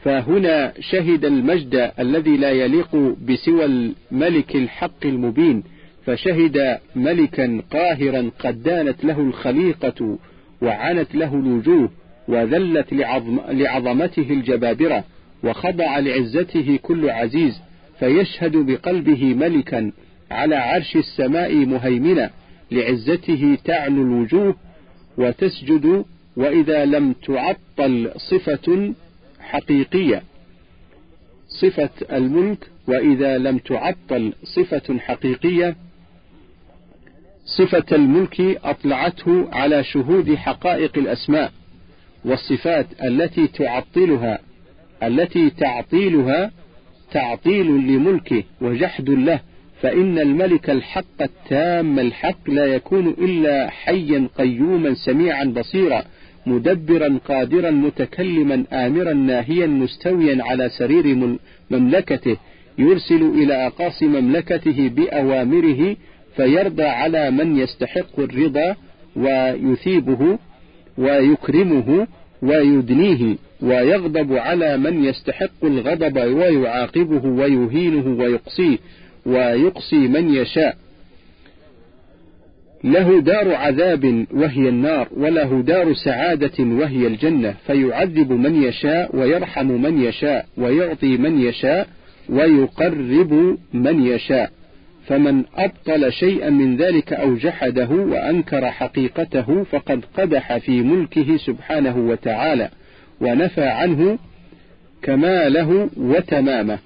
فهنا 0.03 0.73
شهد 0.81 1.25
المجد 1.25 1.93
الذي 1.99 2.37
لا 2.37 2.51
يليق 2.51 2.97
بسوى 3.29 3.65
الملك 3.65 4.57
الحق 4.57 5.07
المبين. 5.07 5.63
فشهد 6.11 6.79
ملكا 6.97 7.63
قاهرا 7.71 8.31
قد 8.39 8.63
دانت 8.63 9.05
له 9.05 9.21
الخليقة 9.21 10.19
وعنت 10.63 11.15
له 11.15 11.35
الوجوه 11.35 11.91
وذلت 12.29 12.93
لعظم 12.93 13.41
لعظمته 13.51 14.27
الجبابرة 14.31 15.05
وخضع 15.45 15.99
لعزته 15.99 16.79
كل 16.83 17.11
عزيز 17.11 17.61
فيشهد 17.99 18.57
بقلبه 18.57 19.35
ملكا 19.35 19.93
على 20.31 20.57
عرش 20.57 20.97
السماء 20.97 21.55
مهيمنا 21.55 22.31
لعزته 22.71 23.59
تعلو 23.65 24.03
الوجوه 24.03 24.57
وتسجد 25.19 26.05
وإذا 26.37 26.85
لم 26.85 27.13
تعطل 27.13 28.11
صفة 28.17 28.95
حقيقية. 29.41 30.23
صفة 31.61 31.91
الملك 32.13 32.71
وإذا 32.89 33.39
لم 33.39 33.59
تعطل 33.59 34.33
صفة 34.45 34.99
حقيقية 34.99 35.77
صفة 37.45 37.85
الملك 37.97 38.41
أطلعته 38.65 39.49
على 39.53 39.85
شهود 39.85 40.35
حقائق 40.35 40.99
الأسماء 40.99 41.53
والصفات 42.25 42.87
التي 43.05 43.47
تعطلها 43.47 44.39
التي 45.03 45.51
تعطيلها 45.51 46.51
تعطيل 47.13 47.67
لملكه 47.67 48.43
وجحد 48.61 49.11
له 49.11 49.41
فإن 49.83 50.19
الملك 50.19 50.71
الحق 50.71 51.23
التام 51.23 51.99
الحق 51.99 52.51
لا 52.51 52.65
يكون 52.67 53.09
إلا 53.09 53.71
حيا 53.71 54.29
قيوما 54.39 54.95
سميعا 54.95 55.45
بصيرا 55.45 56.03
مدبرا 56.47 57.19
قادرا 57.29 57.71
متكلما 57.71 58.65
آمرا 58.73 59.13
ناهيا 59.13 59.67
مستويا 59.67 60.45
على 60.45 60.69
سرير 60.69 61.37
مملكته 61.71 62.37
يرسل 62.79 63.23
إلى 63.23 63.67
أقاصي 63.67 64.07
مملكته 64.07 64.89
بأوامره 64.89 65.97
فيرضى 66.37 66.83
على 66.83 67.31
من 67.31 67.59
يستحق 67.59 68.21
الرضا 68.21 68.77
ويثيبه 69.17 70.39
ويكرمه 70.99 72.07
ويدنيه 72.43 73.37
ويغضب 73.63 74.33
على 74.33 74.77
من 74.77 75.05
يستحق 75.05 75.65
الغضب 75.65 76.17
ويعاقبه 76.17 77.27
ويهينه 77.27 78.23
ويقصيه 78.23 78.79
ويقصي 79.27 80.09
من 80.09 80.35
يشاء. 80.35 80.77
له 82.85 83.21
دار 83.21 83.55
عذاب 83.55 84.27
وهي 84.33 84.69
النار 84.69 85.09
وله 85.17 85.63
دار 85.63 85.95
سعادة 85.95 86.65
وهي 86.65 87.07
الجنة 87.07 87.55
فيعذب 87.67 88.33
من 88.33 88.63
يشاء 88.63 89.17
ويرحم 89.17 89.67
من 89.67 90.03
يشاء 90.03 90.47
ويعطي 90.57 91.17
من 91.17 91.41
يشاء 91.41 91.89
ويقرب 92.29 93.59
من 93.73 94.07
يشاء. 94.07 94.51
فمن 95.11 95.45
أبطل 95.57 96.13
شيئا 96.13 96.51
من 96.51 96.77
ذلك 96.77 97.13
أو 97.13 97.35
جحده 97.35 97.89
وأنكر 97.91 98.71
حقيقته 98.71 99.65
فقد 99.65 100.05
قدح 100.17 100.59
في 100.59 100.83
ملكه 100.83 101.37
سبحانه 101.37 101.99
وتعالى 101.99 102.71
ونفى 103.21 103.65
عنه 103.65 104.19
كماله 105.03 105.91
وتمامه. 105.97 106.79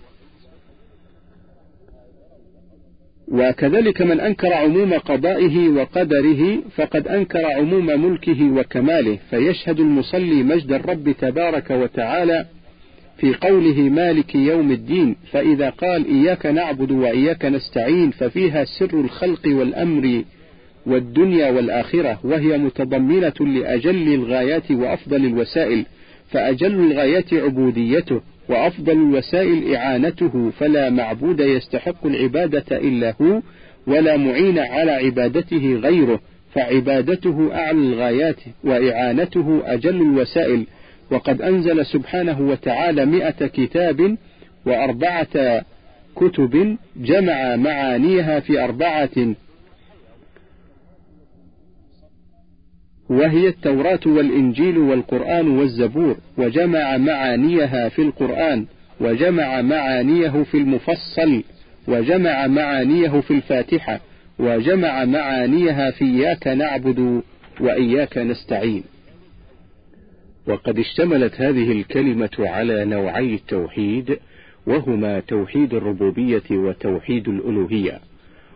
وكذلك 3.29 4.03
من 4.03 4.21
أنكر 4.21 4.53
عموم 4.53 4.95
قضائه 4.95 5.69
وقدره 5.69 6.59
فقد 6.77 7.09
أنكر 7.09 7.47
عموم 7.47 7.87
ملكه 7.87 8.51
وكماله 8.51 9.19
فيشهد 9.31 9.81
المصلي 9.81 10.43
مجد 10.43 10.73
الرب 10.73 11.11
تبارك 11.11 11.71
وتعالى 11.71 12.47
في 13.19 13.35
قوله 13.35 13.81
مالك 13.81 14.35
يوم 14.35 14.73
الدين 14.73 15.17
فإذا 15.33 15.71
قال 15.71 16.07
إياك 16.07 16.47
نعبد 16.47 16.91
وإياك 16.91 17.45
نستعين 17.45 18.11
ففيها 18.11 18.65
سر 18.65 19.01
الخلق 19.01 19.41
والأمر 19.47 20.23
والدنيا 20.87 21.51
والآخرة 21.51 22.21
وهي 22.25 22.59
متضمنة 22.59 23.33
لأجل 23.41 24.15
الغايات 24.15 24.71
وأفضل 24.71 25.25
الوسائل 25.27 25.85
فأجل 26.31 26.75
الغايات 26.75 27.35
عبوديته 27.35 28.21
وأفضل 28.49 28.93
الوسائل 28.93 29.75
إعانته 29.75 30.51
فلا 30.59 30.91
معبود 30.91 31.41
يستحق 31.41 32.07
العبادة 32.07 32.77
إلا 32.79 33.15
هو 33.23 33.43
ولا 33.87 34.17
معين 34.17 34.59
على 34.59 34.91
عبادته 34.91 35.75
غيره 35.75 36.21
فعبادته 36.55 37.55
أعلى 37.55 37.79
الغايات 37.79 38.37
وإعانته 38.65 39.63
أجل 39.65 39.97
الوسائل 39.97 40.67
وقد 41.11 41.43
أنزل 41.43 41.87
سبحانه 41.87 42.41
وتعالى 42.41 43.07
مئة 43.07 43.47
كتاب 43.47 44.17
وأربعة 44.67 45.65
كتب 46.17 46.77
جمع 46.97 47.57
معانيها 47.57 48.41
في 48.41 48.65
أربعة. 48.65 49.35
وهي 53.09 53.49
التوراة 53.49 54.01
والإنجيل 54.07 54.79
والقرآن 54.79 55.49
والزبور 55.49 56.17
وجمع 56.39 56.97
معانيها 56.97 57.89
في 57.89 58.03
القرآن 58.03 58.67
وجمع 59.01 59.61
معانيه 59.63 60.43
في 60.43 60.57
المفصل 60.57 61.43
وجمع 61.89 62.47
معانيه 62.47 63.21
في 63.21 63.31
الفاتحة 63.31 64.01
وجمع 64.39 65.05
معانيها 65.05 65.91
في 65.91 66.05
إياك 66.05 66.47
نعبد 66.47 67.23
وإياك 67.61 68.19
نستعين. 68.19 68.85
وقد 70.47 70.79
اشتملت 70.79 71.41
هذه 71.41 71.73
الكلمة 71.73 72.31
على 72.39 72.85
نوعي 72.85 73.35
التوحيد 73.35 74.19
وهما 74.67 75.21
توحيد 75.21 75.75
الربوبية 75.75 76.43
وتوحيد 76.51 77.29
الألوهية. 77.29 78.01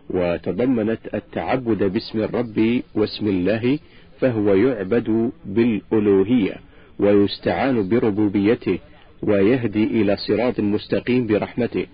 وتضمنت 0.09 0.99
التعبد 1.13 1.83
باسم 1.83 2.19
الرب 2.21 2.81
واسم 2.95 3.27
الله 3.27 3.79
فهو 4.19 4.53
يعبد 4.53 5.31
بالألوهية 5.45 6.55
ويستعان 6.99 7.89
بربوبيته 7.89 8.79
ويهدي 9.21 9.83
إلى 9.83 10.17
صراط 10.17 10.59
مستقيم 10.59 11.27
برحمته. 11.27 11.85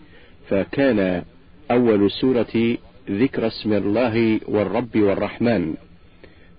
فكان 0.50 1.24
أول 1.72 2.12
سورة 2.12 2.78
ذكر 3.10 3.48
اسم 3.48 3.74
الله 3.74 4.40
والرب 4.48 4.96
والرحمن 4.96 5.74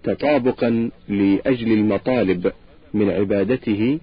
تطابقا 0.04 0.90
لأجل 1.08 1.72
المطالب. 1.72 2.52
من 2.96 3.10
عبادته 3.10 3.98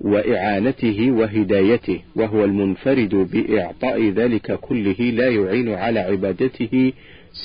وإعانته 0.00 1.10
وهدايته 1.10 2.00
وهو 2.16 2.44
المنفرد 2.44 3.14
بإعطاء 3.14 4.08
ذلك 4.08 4.52
كله 4.52 4.96
لا 5.00 5.28
يعين 5.28 5.68
على 5.68 6.00
عبادته 6.00 6.92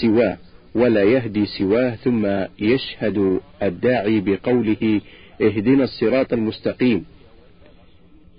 سواه 0.02 0.38
ولا 0.76 1.04
يهدي 1.04 1.46
سواه 1.46 1.96
ثم 1.96 2.28
يشهد 2.60 3.40
الداعي 3.64 4.20
بقوله 4.20 5.02
اهدنا 5.42 5.84
الصراط 5.84 6.34
المستقيم. 6.34 7.06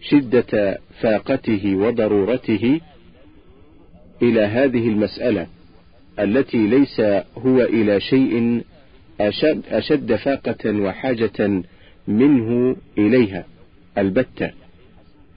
شدة 0.00 0.78
فاقته 1.00 1.76
وضرورته 1.76 2.80
إلى 4.22 4.40
هذه 4.40 4.88
المسألة 4.88 5.46
التي 6.18 6.66
ليس 6.66 7.00
هو 7.38 7.62
إلى 7.62 8.00
شيء 8.00 8.62
أشد, 9.20 9.62
أشد 9.70 10.14
فاقة 10.14 10.80
وحاجة 10.80 11.62
منه 12.08 12.76
إليها. 12.98 13.44
البتة. 13.98 14.50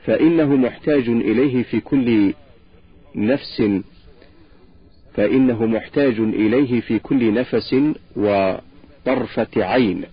فإنه 0.05 0.55
محتاج 0.55 1.09
إليه 1.09 1.63
في 1.63 1.79
كل 1.79 2.33
نفس 3.15 3.63
فإنه 5.13 5.65
محتاج 5.65 6.19
إليه 6.19 6.81
في 6.81 6.99
كل 6.99 7.33
نفس 7.33 7.75
وطرفة 8.15 9.47
عين. 9.55 10.03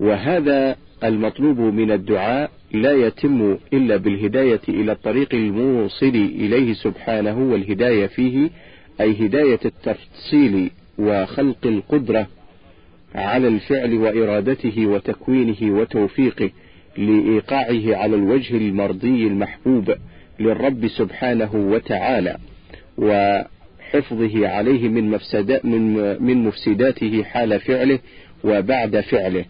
وهذا 0.00 0.76
المطلوب 1.04 1.60
من 1.60 1.90
الدعاء 1.90 2.50
لا 2.72 2.92
يتم 2.92 3.58
إلا 3.72 3.96
بالهداية 3.96 4.60
إلى 4.68 4.92
الطريق 4.92 5.34
الموصل 5.34 6.06
إليه 6.06 6.72
سبحانه 6.72 7.38
والهداية 7.38 8.06
فيه 8.06 8.50
أي 9.00 9.26
هداية 9.26 9.60
التفصيل 9.64 10.70
وخلق 10.98 11.66
القدرة 11.66 12.28
على 13.14 13.48
الفعل 13.48 13.94
وإرادته 13.94 14.86
وتكوينه 14.86 15.56
وتوفيقه 15.62 16.50
لإيقاعه 16.98 17.96
على 17.96 18.16
الوجه 18.16 18.56
المرضي 18.56 19.26
المحبوب 19.26 19.94
للرب 20.40 20.88
سبحانه 20.88 21.50
وتعالى 21.54 22.36
وحفظه 22.98 24.48
عليه 24.48 24.88
من 24.88 25.10
مفسدات 25.10 25.64
من 25.64 25.94
من 26.22 26.44
مفسداته 26.44 27.22
حال 27.22 27.60
فعله 27.60 27.98
وبعد 28.44 29.00
فعله. 29.00 29.44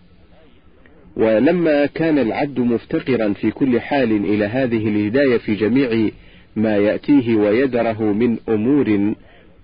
ولما 1.17 1.87
كان 1.87 2.19
العبد 2.19 2.61
مفتقرا 2.61 3.33
في 3.33 3.51
كل 3.51 3.81
حال 3.81 4.13
إلى 4.13 4.45
هذه 4.45 4.89
الهداية 4.89 5.39
في 5.39 5.55
جميع 5.55 6.11
ما 6.57 6.77
يأتيه 6.77 7.37
ويدره 7.37 8.03
من 8.03 8.37
أمور 8.49 9.15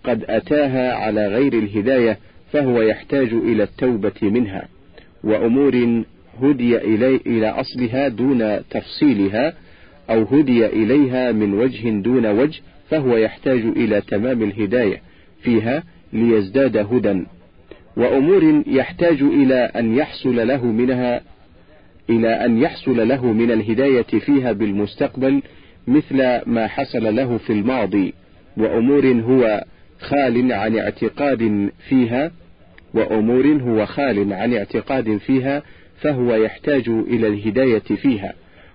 قد 0.05 0.25
أتاها 0.29 0.95
على 0.95 1.27
غير 1.29 1.53
الهداية 1.53 2.19
فهو 2.53 2.83
يحتاج 2.83 3.33
إلى 3.33 3.63
التوبة 3.63 4.13
منها 4.23 4.69
وأمور 5.25 6.03
هدي 6.43 6.77
إلي 6.77 7.21
إلى 7.27 7.49
أصلها 7.49 8.09
دون 8.09 8.69
تفصيلها 8.71 9.55
أو 10.11 10.23
هدي 10.23 10.67
إليها 10.67 11.33
من 11.33 11.55
وجه 11.55 11.91
دون 11.91 12.27
وجه 12.27 12.61
فهو 12.91 13.17
يحتاج 13.17 13.61
إلى 13.61 14.01
تمام 14.01 14.43
الهداية 14.43 15.01
فيها 15.43 15.83
ليزداد 16.13 16.77
هدى. 16.77 17.25
وأمور 17.97 18.63
يحتاج 18.67 19.23
إلى 19.23 19.55
أن 19.55 19.95
يحصل 19.95 20.49
له 20.49 20.65
منها 20.65 21.21
إلى 22.11 22.29
أن 22.29 22.59
يحصل 22.63 23.09
له 23.09 23.33
من 23.33 23.51
الهداية 23.51 24.03
فيها 24.03 24.53
بالمستقبل 24.53 25.43
مثل 25.87 26.41
ما 26.47 26.67
حصل 26.67 27.17
له 27.17 27.39
في 27.39 27.53
الماضي. 27.53 28.15
وأمور 28.57 29.07
هو 29.07 29.65
خال 30.01 30.53
عن 30.53 30.79
اعتقاد 30.79 31.71
فيها 31.89 32.31
وأمور 32.95 33.47
هو 33.47 33.87
خال 33.87 34.33
عن 34.33 34.55
اعتقاد 34.55 35.17
فيها 35.17 35.63
فهو 36.01 36.35
يحتاج 36.35 36.89
إلى 36.89 37.27
الهداية 37.27 37.79
فيها 37.79 38.33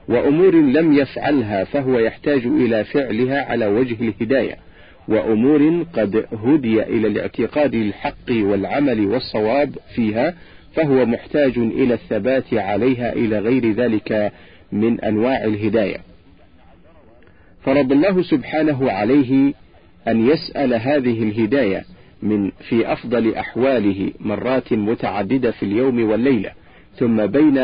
وأمور 0.08 0.56
لم 0.56 0.94
يفعلها 0.94 1.64
فهو 1.64 2.00
يحتاج 2.00 2.46
إلى 2.46 2.84
فعلها 2.84 3.42
على 3.52 3.66
وجه 3.66 3.98
الهداية 4.02 4.56
وأمور 5.08 5.86
قد 5.94 6.26
هدي 6.46 6.84
إلى 6.84 7.08
الاعتقاد 7.08 7.74
الحق 7.74 8.32
والعمل 8.32 9.06
والصواب 9.06 9.76
فيها 9.96 10.34
فهو 10.74 11.06
محتاج 11.06 11.58
إلى 11.58 11.94
الثبات 11.94 12.54
عليها 12.54 13.14
إلى 13.14 13.40
غير 13.40 13.72
ذلك 13.72 14.32
من 14.72 15.02
أنواع 15.02 15.44
الهداية. 15.44 15.98
فرض 17.64 17.92
الله 17.92 18.22
سبحانه 18.22 18.92
عليه 18.92 19.54
أن 20.08 20.28
يسأل 20.28 20.74
هذه 20.74 21.24
الهداية 21.24 21.84
من 22.22 22.52
في 22.70 22.94
أفضل 22.94 23.36
أحواله 23.36 24.12
مرات 24.20 24.74
متعددة 24.74 25.52
في 25.52 25.64
اليوم 25.64 26.10
والليلة 26.10 26.52
ثم 26.96 27.26
بين 27.26 27.58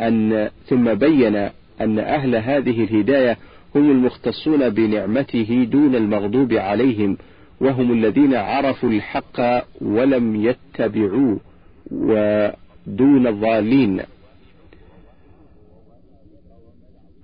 أن 0.00 0.50
ثم 0.66 0.94
بين 0.94 1.36
أن 1.80 1.98
أهل 1.98 2.36
هذه 2.36 2.84
الهداية 2.84 3.36
هم 3.74 3.90
المختصون 3.90 4.68
بنعمته 4.68 5.66
دون 5.70 5.94
المغضوب 5.94 6.52
عليهم 6.52 7.18
وهم 7.60 7.92
الذين 7.92 8.34
عرفوا 8.34 8.88
الحق 8.88 9.64
ولم 9.80 10.36
يتبعوه 10.36 11.40
ودون 11.92 13.26
الضالين. 13.26 14.00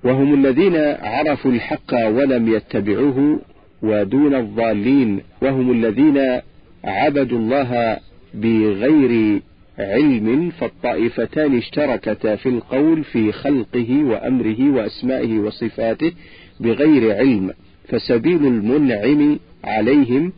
وهم 0.04 0.34
الذين 0.34 0.76
عرفوا 1.00 1.50
الحق 1.50 1.94
ولم 1.94 2.48
يتبعوه 2.48 3.40
ودون 3.82 4.34
الضالين 4.34 5.20
وهم 5.42 5.70
الذين 5.72 6.40
عبدوا 6.84 7.38
الله 7.38 7.98
بغير 8.34 9.42
علم 9.78 10.50
فالطائفتان 10.50 11.56
اشتركتا 11.58 12.36
في 12.36 12.48
القول 12.48 13.04
في 13.04 13.32
خلقه 13.32 14.04
وأمره 14.04 14.70
وأسمائه 14.70 15.38
وصفاته 15.38 16.12
بغير 16.60 17.16
علم 17.16 17.50
فسبيل 17.88 18.46
المنعم 18.46 19.38
عليهم 19.64 20.32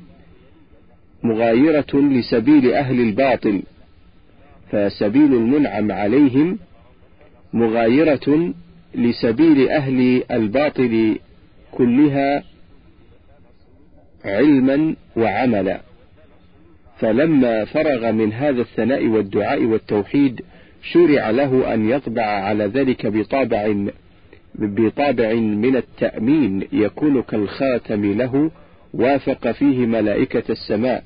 مغايرة 1.23 1.95
لسبيل 1.95 2.73
أهل 2.73 3.01
الباطل 3.01 3.63
فسبيل 4.71 5.35
المنعم 5.35 5.93
عليهم 5.93 6.59
مغايرة 7.53 8.53
لسبيل 8.95 9.69
أهل 9.69 10.23
الباطل 10.31 11.19
كلها 11.73 12.50
علما 14.25 14.95
وعملا. 15.17 15.81
فلما 16.99 17.65
فرغ 17.65 18.13
من 18.13 18.33
هذا 18.33 18.61
الثناء 18.61 19.07
والدعاء 19.07 19.65
والتوحيد 19.65 20.41
شرع 20.83 21.31
له 21.31 21.75
أن 21.75 21.91
يطبع 21.91 22.23
على 22.23 22.65
ذلك 22.65 23.07
بطابع 23.07 23.75
بطابع 24.55 25.33
من 25.35 25.77
التأمين 25.77 26.69
يكون 26.73 27.23
كالخاتم 27.23 28.13
له 28.13 28.51
وافق 28.95 29.51
فيه 29.51 29.87
ملائكة 29.87 30.43
السماء. 30.51 31.05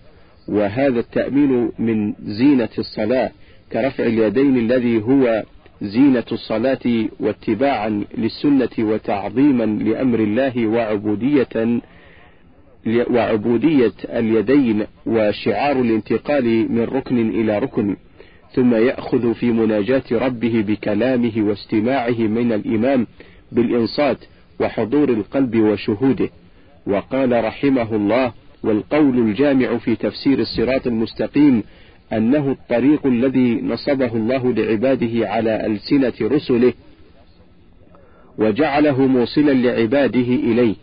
وهذا 0.49 1.01
التأمين 1.01 1.73
من 1.79 2.13
زينة 2.25 2.69
الصلاة 2.79 3.31
كرفع 3.73 4.05
اليدين 4.05 4.57
الذي 4.57 5.03
هو 5.03 5.43
زينة 5.83 6.25
الصلاة 6.33 7.09
واتباعا 7.21 8.05
للسنة 8.19 8.69
وتعظيما 8.79 9.65
لأمر 9.65 10.19
الله 10.19 10.67
وعبودية 10.67 11.81
وعبودية 12.87 13.93
اليدين 14.05 14.87
وشعار 15.07 15.81
الانتقال 15.81 16.73
من 16.73 16.83
ركن 16.83 17.31
إلى 17.31 17.59
ركن 17.59 17.97
ثم 18.53 18.75
يأخذ 18.75 19.35
في 19.35 19.51
مناجاة 19.51 20.03
ربه 20.13 20.65
بكلامه 20.69 21.33
واستماعه 21.37 22.19
من 22.19 22.53
الإمام 22.53 23.07
بالإنصات 23.53 24.19
وحضور 24.61 25.09
القلب 25.09 25.57
وشهوده. 25.57 26.29
وقال 26.87 27.45
رحمه 27.45 27.97
الله 27.97 28.33
والقول 28.65 29.19
الجامع 29.19 29.77
في 29.77 29.97
تفسير 29.97 30.39
الصراط 30.39 30.87
المستقيم 30.87 31.63
أنه 32.13 32.51
الطريق 32.51 33.07
الذي 33.07 33.61
نصبه 33.63 34.17
الله 34.17 34.53
لعباده 34.53 35.29
على 35.29 35.67
ألسنة 35.67 36.29
رسله 36.29 36.73
وجعله 38.39 39.07
موصلا 39.07 39.53
لعباده 39.53 40.21
إليه. 40.21 40.75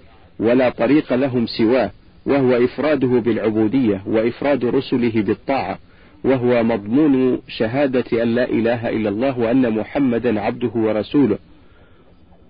ولا 0.42 0.70
طريق 0.70 1.14
لهم 1.14 1.46
سواه 1.48 1.92
وهو 2.26 2.66
إفراده 2.66 3.08
بالعبودية 3.08 4.02
وإفراد 4.08 4.66
رسله 4.66 5.12
بالطاعة 5.16 5.80
وهو 6.24 6.64
مضمون 6.64 7.42
شهادة 7.48 8.24
أن 8.24 8.36
لا 8.36 8.50
إله 8.50 8.90
إلا 8.90 9.10
الله 9.10 9.40
وأن 9.40 9.70
محمدا 9.70 10.42
عبده 10.42 10.72
ورسوله. 10.76 11.38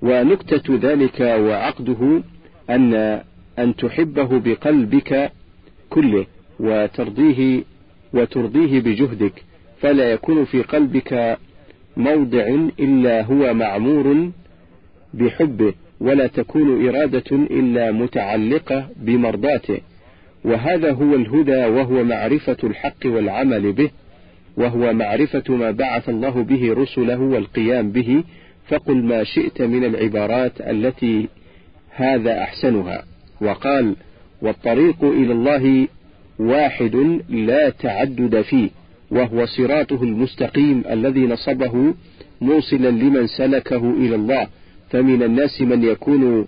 ونكتة 0.02 0.80
ذلك 0.82 1.20
وعقده 1.20 2.22
أن 2.70 2.94
أن 3.60 3.76
تحبه 3.76 4.40
بقلبك 4.40 5.32
كله 5.90 6.26
وترضيه 6.60 7.64
وترضيه 8.14 8.80
بجهدك 8.80 9.44
فلا 9.82 10.12
يكون 10.12 10.46
في 10.46 10.62
قلبك 10.62 11.38
موضع 11.98 12.46
إلا 12.80 13.24
هو 13.24 13.54
معمور 13.54 14.32
بحبه. 15.14 15.74
ولا 16.02 16.28
تكون 16.28 16.88
إرادة 16.88 17.32
إلا 17.32 17.92
متعلقة 17.92 18.90
بمرضاته. 18.96 19.78
وهذا 20.44 20.92
هو 20.92 21.16
الهدى 21.16 21.66
وهو 21.66 22.04
معرفة 22.04 22.58
الحق 22.64 23.06
والعمل 23.06 23.74
به 23.74 23.90
وهو 24.58 24.94
معرفة 24.94 25.44
ما 25.56 25.72
بعث 25.72 26.10
الله 26.10 26.44
به 26.44 26.74
رسله 26.74 27.20
والقيام 27.20 27.92
به. 27.92 28.24
فقل 28.68 29.04
ما 29.04 29.24
شئت 29.24 29.62
من 29.62 29.84
العبارات 29.86 30.62
التي 30.62 31.28
هذا 31.96 32.42
أحسنها. 32.44 33.04
وقال 33.42 33.96
والطريق 34.42 35.04
إلى 35.04 35.34
الله 35.34 35.88
واحد 36.40 37.20
لا 37.30 37.70
تعدد 37.70 38.42
فيه 38.42 38.70
وهو 39.12 39.46
صراطه 39.46 40.04
المستقيم 40.04 40.84
الذي 40.90 41.22
نصبه 41.28 41.94
موصلا 42.42 42.90
لمن 42.90 43.28
سلكه 43.28 43.90
إلى 43.90 44.16
الله. 44.16 44.48
فمن 44.92 45.24
الناس 45.24 45.62
من 45.62 45.84
يكون 45.84 46.48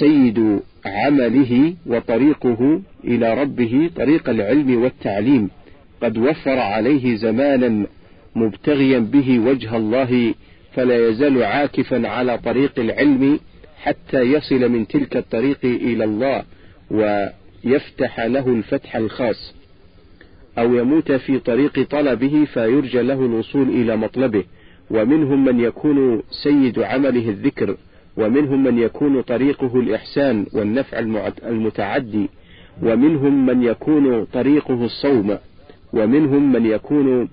سيد 0.00 0.60
عمله 0.86 1.74
وطريقه 1.86 2.80
إلى 3.04 3.34
ربه 3.42 3.90
طريق 3.96 4.28
العلم 4.28 4.82
والتعليم. 4.82 5.50
قد 6.02 6.18
وفر 6.18 6.58
عليه 6.58 7.16
زمانا 7.16 7.86
مبتغيا 8.34 8.98
به 8.98 9.38
وجه 9.38 9.76
الله 9.76 10.34
فلا 10.74 11.08
يزال 11.08 11.42
عاكفا 11.42 12.08
على 12.08 12.38
طريق 12.38 12.72
العلم 12.78 13.40
حتى 13.76 14.20
يصل 14.20 14.68
من 14.68 14.86
تلك 14.86 15.16
الطريق 15.16 15.58
إلى 15.64 16.04
الله 16.04 16.42
ويفتح 16.90 18.20
له 18.20 18.48
الفتح 18.48 18.96
الخاص. 18.96 19.54
أو 20.58 20.74
يموت 20.74 21.12
في 21.12 21.38
طريق 21.38 21.82
طلبه 21.82 22.44
فيرجى 22.44 23.02
له 23.02 23.24
الوصول 23.24 23.68
إلى 23.68 23.96
مطلبه. 23.96 24.44
ومنهم 24.90 25.44
من 25.44 25.60
يكون 25.60 26.22
سيد 26.30 26.78
عمله 26.78 27.28
الذكر 27.28 27.76
ومنهم 28.16 28.64
من 28.64 28.78
يكون 28.78 29.20
طريقه 29.20 29.80
الإحسان 29.80 30.46
والنفع 30.54 30.98
المتعدي 31.46 32.28
ومنهم 32.82 33.46
من 33.46 33.62
يكون 33.62 34.24
طريقه 34.24 34.84
الصوم 34.84 35.38
ومنهم 35.92 36.52
من 36.52 36.66
يكون 36.66 37.28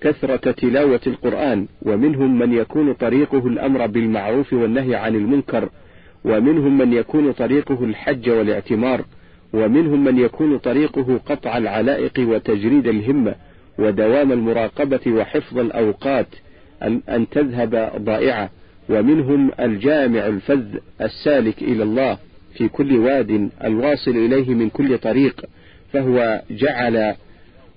كثرة 0.00 0.50
تلاوة 0.50 1.00
القرآن 1.06 1.66
ومنهم 1.82 2.38
من 2.38 2.52
يكون 2.52 2.92
طريقه 2.92 3.46
الأمر 3.46 3.86
بالمعروف 3.86 4.52
والنهي 4.52 4.94
عن 4.94 5.14
المنكر 5.14 5.68
ومنهم 6.24 6.78
من 6.78 6.92
يكون 6.92 7.32
طريقه 7.32 7.84
الحج 7.84 8.30
والاعتمار 8.30 9.04
ومنهم 9.52 10.04
من 10.04 10.18
يكون 10.18 10.58
طريقه 10.58 11.20
قطع 11.26 11.56
العلائق 11.58 12.12
وتجريد 12.20 12.86
الهمة 12.86 13.34
ودوام 13.78 14.32
المراقبة 14.32 15.00
وحفظ 15.08 15.58
الأوقات 15.58 16.26
أن 16.82 17.28
تذهب 17.30 17.92
ضائعة. 17.98 18.50
ومنهم 18.88 19.50
الجامع 19.60 20.26
الفذ 20.26 20.64
السالك 21.00 21.62
إلى 21.62 21.82
الله 21.82 22.18
في 22.54 22.68
كل 22.68 22.96
واد 22.96 23.50
الواصل 23.64 24.10
إليه 24.10 24.54
من 24.54 24.70
كل 24.70 24.98
طريق 24.98 25.44
فهو 25.92 26.42
جعل 26.50 27.14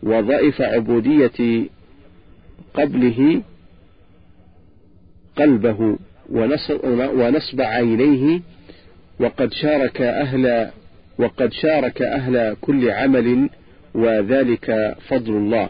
وظائف 0.03 0.61
عبودية 0.61 1.65
قبله 2.73 3.41
قلبه 5.35 5.97
ونصب 6.91 7.61
عينيه. 7.61 8.41
وقد 9.19 9.53
شارك 9.53 10.01
أهل 10.01 10.69
وقد 11.19 11.51
شارك 11.51 12.01
أهل 12.01 12.55
كل 12.61 12.89
عمل 12.89 13.49
وذلك 13.93 14.95
فضل 15.07 15.33
الله. 15.33 15.69